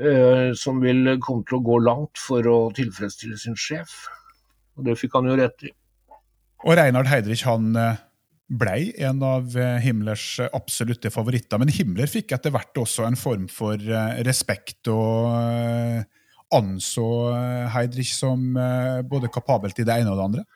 eh, 0.00 0.50
som 0.58 0.82
vil 0.82 1.16
komme 1.24 1.46
til 1.48 1.58
å 1.58 1.64
gå 1.64 1.78
langt 1.84 2.20
for 2.20 2.46
å 2.50 2.58
tilfredsstille 2.76 3.38
sin 3.40 3.58
sjef. 3.58 4.04
Og 4.78 4.86
det 4.88 4.98
fikk 4.98 5.16
han 5.18 5.30
jo 5.30 5.38
rett 5.38 5.66
i. 5.68 5.72
Og 6.66 6.74
Reinhard 6.78 7.10
Heidrich 7.10 7.44
han 7.46 7.70
eh, 7.78 7.98
blei 8.48 8.92
en 9.04 9.22
av 9.26 9.56
eh, 9.58 9.78
Himmlers 9.84 10.38
absolutte 10.48 11.12
favoritter. 11.14 11.60
Men 11.60 11.72
Himmler 11.74 12.10
fikk 12.10 12.34
etter 12.36 12.54
hvert 12.54 12.78
også 12.80 13.06
en 13.06 13.18
form 13.18 13.48
for 13.52 13.78
respekt 14.26 14.90
og 14.92 16.06
anså 16.54 17.08
Heidrich 17.74 18.14
som 18.16 18.54
både 19.04 19.28
kapabel 19.28 19.74
til 19.76 19.84
det 19.84 19.98
ene 20.00 20.14
og 20.14 20.16
det 20.16 20.28
andre. 20.30 20.46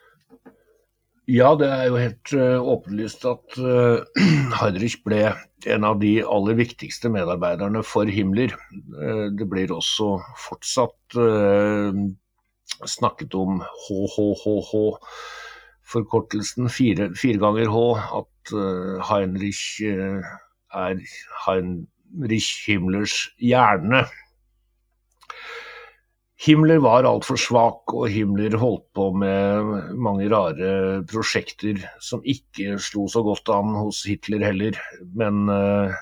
Ja, 1.30 1.52
det 1.54 1.68
er 1.70 1.84
jo 1.86 1.98
helt 2.00 2.32
eh, 2.34 2.58
åpenlyst 2.58 3.22
at 3.30 3.54
eh, 3.62 4.22
Heidrich 4.58 4.96
ble 5.04 5.28
en 5.70 5.84
av 5.86 6.00
de 6.00 6.16
aller 6.26 6.56
viktigste 6.58 7.12
medarbeiderne 7.14 7.84
for 7.86 8.10
Himmler. 8.10 8.50
Eh, 8.50 9.28
det 9.30 9.46
blir 9.50 9.70
også 9.70 10.16
fortsatt 10.48 11.14
snakket 12.88 13.34
om 13.38 13.60
HHHH, 13.62 14.72
forkortelsen 15.92 16.70
fire, 16.72 17.12
fire 17.14 17.38
ganger 17.38 17.70
H, 17.70 17.82
at 18.18 18.52
Heinrich 19.06 19.82
er 19.84 21.02
Heinrich 21.44 22.50
Himmlers 22.66 23.28
hjerne. 23.38 24.06
Himmler 26.42 26.80
var 26.82 27.06
altfor 27.06 27.38
svak, 27.38 27.92
og 27.94 28.08
Himmler 28.10 28.56
holdt 28.58 28.88
på 28.98 29.12
med 29.14 29.92
mange 29.94 30.26
rare 30.32 31.02
prosjekter 31.06 31.78
som 32.02 32.24
ikke 32.26 32.80
slo 32.82 33.04
så 33.10 33.22
godt 33.22 33.50
an 33.54 33.76
hos 33.78 34.00
Hitler 34.08 34.42
heller. 34.42 34.78
Men 35.14 35.46
uh, 35.46 35.94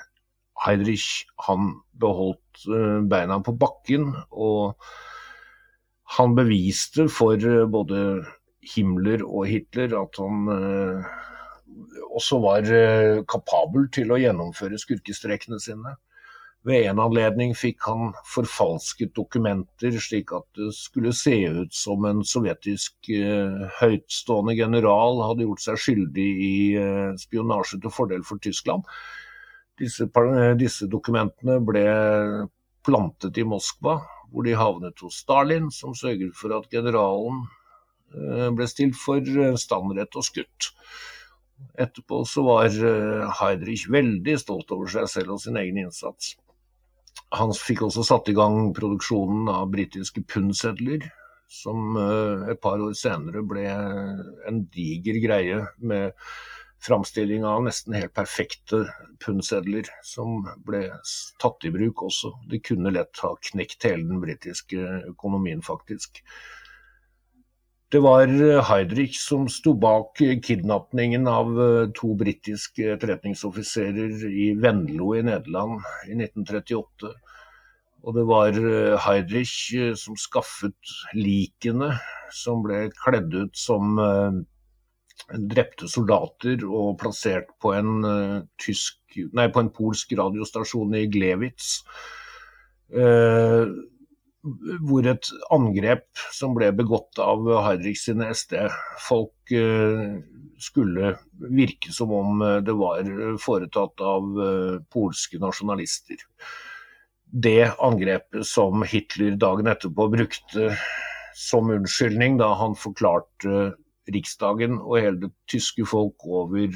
Heidrich 0.64 1.26
han 1.44 1.74
beholdt 2.00 2.64
uh, 2.72 3.02
beina 3.04 3.36
på 3.44 3.52
bakken, 3.60 4.14
og 4.32 4.80
han 6.16 6.32
beviste 6.38 7.10
for 7.12 7.36
uh, 7.36 7.68
både 7.68 8.22
Himmler 8.72 9.26
og 9.26 9.44
Hitler 9.50 9.92
at 10.00 10.16
han 10.20 10.48
også 12.10 12.36
var 12.42 12.66
kapabel 13.30 13.86
til 13.94 14.10
å 14.12 14.18
gjennomføre 14.20 14.76
skurkestrekene 14.80 15.56
sine. 15.62 15.94
Ved 16.68 16.84
en 16.90 16.98
anledning 17.00 17.54
fikk 17.56 17.86
han 17.88 18.10
forfalsket 18.28 19.14
dokumenter 19.16 19.94
slik 19.96 20.32
at 20.36 20.44
det 20.58 20.74
skulle 20.76 21.14
se 21.16 21.32
ut 21.48 21.72
som 21.72 22.04
en 22.04 22.20
sovjetisk 22.26 23.08
eh, 23.16 23.62
høytstående 23.78 24.52
general 24.58 25.22
hadde 25.24 25.46
gjort 25.46 25.64
seg 25.64 25.80
skyldig 25.80 26.26
i 26.44 26.56
eh, 26.76 27.14
spionasje 27.22 27.78
til 27.80 27.94
fordel 27.94 28.26
for 28.28 28.42
Tyskland. 28.44 28.84
Disse, 29.80 30.04
uh, 30.04 30.52
disse, 30.60 30.84
dokumentene 30.92 31.56
ble 31.64 31.86
plantet 32.84 33.40
i 33.40 33.46
Moskva, 33.48 33.96
hvor 34.28 34.44
de 34.44 34.52
havnet 34.60 35.00
hos 35.00 35.22
Stalin, 35.22 35.70
som 35.72 35.96
sørget 35.96 36.36
for 36.36 36.52
at 36.58 36.68
generalen 36.72 37.46
ble 38.58 38.66
stilt 38.66 38.98
for 38.98 39.22
standrett 39.62 40.16
og 40.18 40.24
skutt. 40.26 40.68
Etterpå 41.78 42.24
så 42.26 42.42
var 42.42 42.74
Heidrich 43.38 43.86
veldig 43.88 44.34
stolt 44.42 44.74
over 44.74 44.90
seg 44.90 45.06
selv 45.12 45.36
og 45.36 45.44
sin 45.44 45.56
egen 45.60 45.78
innsats. 45.86 46.34
Han 47.38 47.52
fikk 47.54 47.84
også 47.86 48.02
satt 48.06 48.28
i 48.30 48.34
gang 48.34 48.72
produksjonen 48.74 49.50
av 49.52 49.68
britiske 49.70 50.24
pundsedler, 50.26 51.04
som 51.50 51.98
eh, 51.98 52.48
et 52.52 52.62
par 52.62 52.82
år 52.82 52.94
senere 52.98 53.42
ble 53.46 53.66
en 53.70 54.64
diger 54.74 55.20
greie 55.22 55.60
med 55.78 56.16
framstilling 56.80 57.44
av 57.44 57.62
nesten 57.66 57.94
helt 57.94 58.14
perfekte 58.16 58.84
pundsedler, 59.22 59.88
som 60.06 60.46
ble 60.66 60.86
tatt 61.42 61.66
i 61.68 61.72
bruk 61.74 62.06
også. 62.08 62.32
De 62.50 62.60
kunne 62.64 62.92
lett 62.94 63.20
ha 63.22 63.34
knekt 63.50 63.84
hele 63.86 64.06
den 64.08 64.22
britiske 64.22 64.80
økonomien, 65.12 65.62
faktisk. 65.62 66.22
Det 67.90 67.98
var 67.98 68.30
eh, 68.30 68.60
Heidrich 68.62 69.16
som 69.18 69.48
sto 69.50 69.72
bak 69.74 70.20
kidnappingen 70.46 71.26
av 71.26 71.48
eh, 71.58 71.88
to 71.98 72.12
britiske 72.14 72.86
etterretningsoffiserer 72.92 74.28
i 74.30 74.52
Venlo 74.62 75.08
i 75.18 75.24
Nederland 75.26 75.80
i 76.06 76.14
1938. 76.14 77.10
Og 78.06 78.14
det 78.14 78.24
var 78.30 78.54
eh, 78.54 78.94
Heidrich 79.08 79.56
som 79.98 80.14
skaffet 80.14 80.94
likene 81.18 81.96
som 82.30 82.62
ble 82.62 82.84
kledd 82.94 83.34
ut 83.34 83.58
som 83.58 83.98
drepte 85.50 85.90
soldater 85.90 86.62
og 86.66 86.94
plassert 87.02 87.50
på 87.62 87.74
en, 87.74 88.04
tysk, 88.62 89.02
nei, 89.34 89.48
på 89.50 89.64
en 89.64 89.74
polsk 89.74 90.14
radiostasjon 90.18 90.94
i 90.94 91.08
Glewitz 91.10 91.74
hvor 94.40 95.04
et 95.08 95.28
angrep 95.52 96.06
som 96.32 96.54
ble 96.56 96.70
begått 96.76 97.20
av 97.20 97.44
Heidrichs 97.66 98.06
sine 98.08 98.30
SD-folk 98.32 99.52
eh, 99.52 100.16
skulle 100.60 101.14
virke 101.40 101.92
som 101.92 102.14
om 102.16 102.40
eh, 102.44 102.56
det 102.64 102.76
var 102.78 103.04
foretatt 103.42 104.00
av 104.04 104.40
eh, 104.40 104.78
polske 104.92 105.40
nasjonalister. 105.42 106.24
Det 107.30 107.68
angrepet 107.84 108.46
som 108.48 108.82
Hitler 108.82 109.36
dagen 109.38 109.68
etterpå 109.70 110.08
brukte 110.10 110.72
som 111.36 111.70
unnskyldning 111.70 112.40
da 112.40 112.54
han 112.58 112.74
forklarte 112.78 113.74
Riksdagen 114.10 114.80
og 114.80 114.96
hele 114.98 115.20
det 115.26 115.30
tyske 115.52 115.84
folk 115.86 116.24
over 116.26 116.72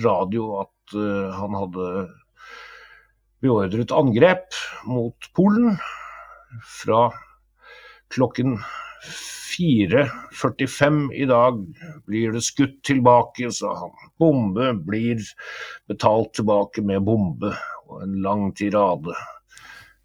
radio 0.00 0.62
at 0.62 0.94
han 1.36 1.56
hadde 1.58 1.88
beordret 3.44 3.92
angrep 3.92 4.56
mot 4.88 5.28
Polen 5.36 5.76
fra 6.60 7.08
klokken 8.12 8.58
4.45 9.52 11.12
i 11.12 11.26
dag 11.28 11.58
blir 12.06 12.32
det 12.32 12.42
skutt 12.44 12.78
tilbake, 12.86 13.50
sa 13.52 13.74
han. 13.82 13.92
Bombe 14.18 14.72
blir 14.74 15.20
betalt 15.90 16.34
tilbake 16.38 16.84
med 16.86 17.04
bombe, 17.04 17.52
og 17.88 18.02
en 18.06 18.18
lang 18.24 18.50
tirade. 18.56 19.16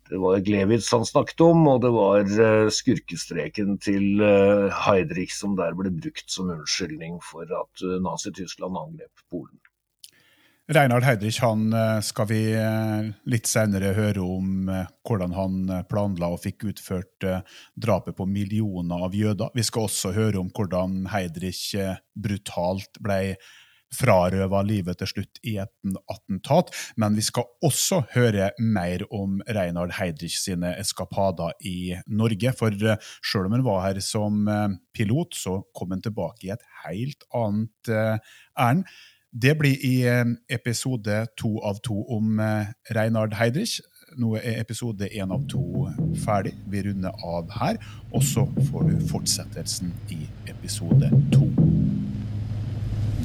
Det 0.09 0.19
var 0.23 0.39
Glewitz 0.39 0.91
han 0.91 1.05
snakket 1.05 1.41
om, 1.43 1.65
og 1.67 1.81
det 1.83 1.91
var 1.91 2.21
eh, 2.23 2.69
skurkestreken 2.71 3.75
til 3.83 4.21
eh, 4.23 4.83
Heidrich 4.85 5.35
som 5.35 5.57
der 5.59 5.75
ble 5.75 5.91
brukt 5.91 6.31
som 6.31 6.51
unnskyldning 6.53 7.19
for 7.23 7.43
at 7.43 7.83
eh, 7.83 7.97
Nazi-Tyskland 8.03 8.79
angrep 8.79 9.25
Polen. 9.31 9.59
Reinhard 10.67 11.05
Heidrich 11.07 11.37
han 11.39 11.69
eh, 11.73 11.99
skal 12.03 12.27
vi 12.27 12.41
eh, 12.51 13.05
litt 13.31 13.47
senere 13.47 13.93
høre 13.95 14.19
om 14.19 14.67
eh, 14.67 14.89
hvordan 15.07 15.31
han 15.37 15.61
planla 15.87 16.27
og 16.33 16.41
fikk 16.43 16.65
utført 16.73 17.23
drapet 17.79 18.17
på 18.17 18.27
millioner 18.27 19.05
av 19.07 19.15
jøder. 19.15 19.53
Vi 19.55 19.63
skal 19.63 19.87
også 19.87 20.11
høre 20.17 20.41
om 20.41 20.51
hvordan 20.51 21.05
Heidrich 21.13 21.71
brutalt 22.19 22.99
ble 22.99 23.37
frarøva 23.95 24.59
livet 24.67 24.99
til 24.99 25.07
slutt 25.07 25.39
i 25.47 25.55
et 25.63 25.99
attentat. 26.11 26.75
Men 26.99 27.15
vi 27.15 27.23
skal 27.23 27.47
også 27.63 28.01
høre 28.11 28.51
mer 28.59 29.07
om 29.07 29.39
Reinhard 29.47 29.95
Heidrich 29.95 30.35
sine 30.41 30.75
eskapader 30.75 31.55
i 31.63 31.95
Norge. 32.11 32.51
For 32.59 32.75
sjøl 33.23 33.47
om 33.47 33.55
han 33.55 33.69
var 33.71 33.85
her 33.87 34.03
som 34.03 34.43
pilot, 34.91 35.39
så 35.39 35.61
kom 35.71 35.95
han 35.95 36.03
tilbake 36.03 36.49
i 36.49 36.57
et 36.57 36.73
helt 36.83 37.23
annet 37.31 37.95
ærend. 38.59 38.83
Det 39.41 39.57
blir 39.57 39.85
i 39.85 40.25
episode 40.49 41.25
to 41.37 41.59
av 41.59 41.77
to 41.83 42.03
om 42.09 42.39
eh, 42.39 42.65
Reinhard 42.95 43.33
Heidrich. 43.33 43.79
Nå 44.17 44.35
er 44.35 44.61
episode 44.61 45.05
én 45.13 45.31
av 45.31 45.43
to 45.49 45.89
ferdig. 46.25 46.55
Vi 46.65 46.81
runder 46.81 47.11
av 47.23 47.51
her. 47.59 47.77
Og 48.13 48.23
så 48.23 48.47
får 48.71 48.87
du 48.89 49.07
fortsettelsen 49.11 49.93
i 50.09 50.17
episode 50.49 51.11
to. 51.33 51.51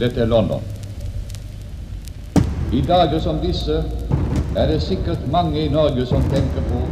Dette 0.01 0.20
er 0.20 0.29
London. 0.29 0.61
I 2.72 2.85
dager 2.88 3.18
som 3.20 3.40
disse 3.40 3.81
er 4.57 4.68
det 4.68 4.83
sikkert 4.83 5.25
mange 5.33 5.64
i 5.64 5.68
Norge 5.68 6.07
som 6.07 6.22
tenker 6.29 6.68
på 6.68 6.85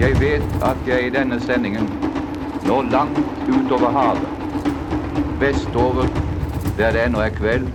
Jeg 0.00 0.20
vet 0.20 0.60
at 0.62 0.76
jeg 0.88 1.06
i 1.06 1.10
denne 1.10 1.40
sendingen 1.40 2.05
når 2.66 2.82
langt 2.90 3.18
utover 3.48 3.90
havet. 3.90 4.28
Vestover, 5.40 6.06
der 6.78 6.92
det 6.92 7.04
ennå 7.06 7.20
er 7.20 7.28
kveld, 7.28 7.68